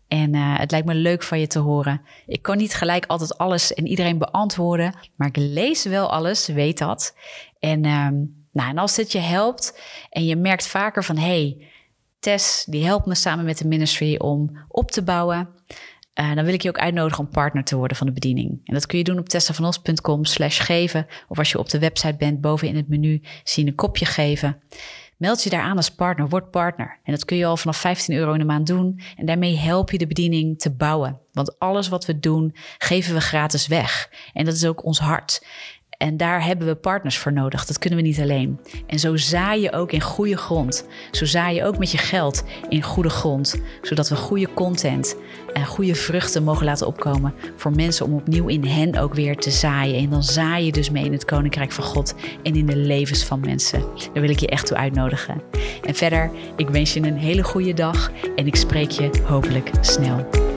En 0.09 0.35
uh, 0.35 0.59
het 0.59 0.71
lijkt 0.71 0.87
me 0.87 0.95
leuk 0.95 1.23
van 1.23 1.39
je 1.39 1.47
te 1.47 1.59
horen. 1.59 2.01
Ik 2.25 2.41
kan 2.41 2.57
niet 2.57 2.73
gelijk 2.73 3.05
altijd 3.05 3.37
alles 3.37 3.73
en 3.73 3.87
iedereen 3.87 4.17
beantwoorden, 4.17 4.93
maar 5.15 5.27
ik 5.27 5.37
lees 5.37 5.83
wel 5.83 6.11
alles, 6.11 6.47
weet 6.47 6.77
dat. 6.77 7.15
En 7.59 7.85
um, 7.85 8.45
nou, 8.51 8.69
en 8.69 8.77
als 8.77 8.95
dit 8.95 9.11
je 9.11 9.19
helpt 9.19 9.81
en 10.09 10.25
je 10.25 10.35
merkt 10.35 10.67
vaker 10.67 11.03
van... 11.03 11.17
hey, 11.17 11.67
Tess, 12.19 12.65
die 12.65 12.85
helpt 12.85 13.05
me 13.05 13.15
samen 13.15 13.45
met 13.45 13.57
de 13.57 13.67
ministry 13.67 14.15
om 14.17 14.65
op 14.67 14.91
te 14.91 15.03
bouwen... 15.03 15.49
Uh, 16.19 16.35
dan 16.35 16.45
wil 16.45 16.53
ik 16.53 16.61
je 16.61 16.69
ook 16.69 16.79
uitnodigen 16.79 17.23
om 17.23 17.29
partner 17.29 17.63
te 17.63 17.75
worden 17.75 17.97
van 17.97 18.07
de 18.07 18.13
bediening. 18.13 18.61
En 18.63 18.73
dat 18.73 18.85
kun 18.85 18.97
je 18.97 19.03
doen 19.03 19.19
op 19.19 19.29
tessavanos.com 19.29 20.25
slash 20.25 20.61
geven. 20.61 21.07
Of 21.27 21.37
als 21.37 21.51
je 21.51 21.59
op 21.59 21.69
de 21.69 21.79
website 21.79 22.15
bent, 22.17 22.41
boven 22.41 22.67
in 22.67 22.75
het 22.75 22.87
menu 22.87 23.21
zie 23.43 23.63
je 23.63 23.69
een 23.69 23.75
kopje 23.75 24.05
geven. 24.05 24.61
Meld 25.19 25.43
je 25.43 25.49
daar 25.49 25.61
aan 25.61 25.75
als 25.75 25.89
partner, 25.89 26.29
word 26.29 26.51
partner. 26.51 26.99
En 27.03 27.11
dat 27.13 27.25
kun 27.25 27.37
je 27.37 27.45
al 27.45 27.57
vanaf 27.57 27.77
15 27.77 28.15
euro 28.15 28.33
in 28.33 28.39
de 28.39 28.45
maand 28.45 28.67
doen. 28.67 28.99
En 29.15 29.25
daarmee 29.25 29.57
help 29.57 29.91
je 29.91 29.97
de 29.97 30.07
bediening 30.07 30.59
te 30.59 30.71
bouwen. 30.71 31.19
Want 31.31 31.59
alles 31.59 31.87
wat 31.87 32.05
we 32.05 32.19
doen, 32.19 32.55
geven 32.77 33.13
we 33.13 33.21
gratis 33.21 33.67
weg. 33.67 34.09
En 34.33 34.45
dat 34.45 34.53
is 34.53 34.65
ook 34.65 34.83
ons 34.83 34.99
hart. 34.99 35.45
En 35.99 36.17
daar 36.17 36.45
hebben 36.45 36.67
we 36.67 36.75
partners 36.75 37.17
voor 37.17 37.33
nodig. 37.33 37.65
Dat 37.65 37.77
kunnen 37.77 37.99
we 37.99 38.05
niet 38.05 38.19
alleen. 38.19 38.59
En 38.87 38.99
zo 38.99 39.17
zaai 39.17 39.61
je 39.61 39.71
ook 39.71 39.91
in 39.91 40.01
goede 40.01 40.37
grond. 40.37 40.85
Zo 41.11 41.25
zaai 41.25 41.55
je 41.55 41.63
ook 41.63 41.77
met 41.77 41.91
je 41.91 41.97
geld 41.97 42.43
in 42.69 42.81
goede 42.81 43.09
grond. 43.09 43.61
Zodat 43.81 44.09
we 44.09 44.15
goede 44.15 44.53
content 44.53 45.15
en 45.53 45.65
goede 45.65 45.95
vruchten 45.95 46.43
mogen 46.43 46.65
laten 46.65 46.87
opkomen 46.87 47.33
voor 47.55 47.71
mensen 47.71 48.05
om 48.05 48.13
opnieuw 48.13 48.47
in 48.47 48.65
hen 48.65 48.97
ook 48.97 49.13
weer 49.13 49.35
te 49.35 49.51
zaaien. 49.51 49.97
En 49.97 50.09
dan 50.09 50.23
zaai 50.23 50.65
je 50.65 50.71
dus 50.71 50.89
mee 50.89 51.05
in 51.05 51.13
het 51.13 51.25
Koninkrijk 51.25 51.71
van 51.71 51.83
God 51.83 52.15
en 52.43 52.55
in 52.55 52.65
de 52.65 52.75
levens 52.75 53.23
van 53.23 53.39
mensen. 53.39 53.79
Daar 54.13 54.21
wil 54.21 54.29
ik 54.29 54.39
je 54.39 54.47
echt 54.47 54.67
toe 54.67 54.77
uitnodigen. 54.77 55.41
En 55.85 55.95
verder, 55.95 56.31
ik 56.55 56.69
wens 56.69 56.93
je 56.93 57.01
een 57.01 57.17
hele 57.17 57.43
goede 57.43 57.73
dag 57.73 58.11
en 58.35 58.47
ik 58.47 58.55
spreek 58.55 58.89
je 58.89 59.09
hopelijk 59.27 59.71
snel. 59.81 60.48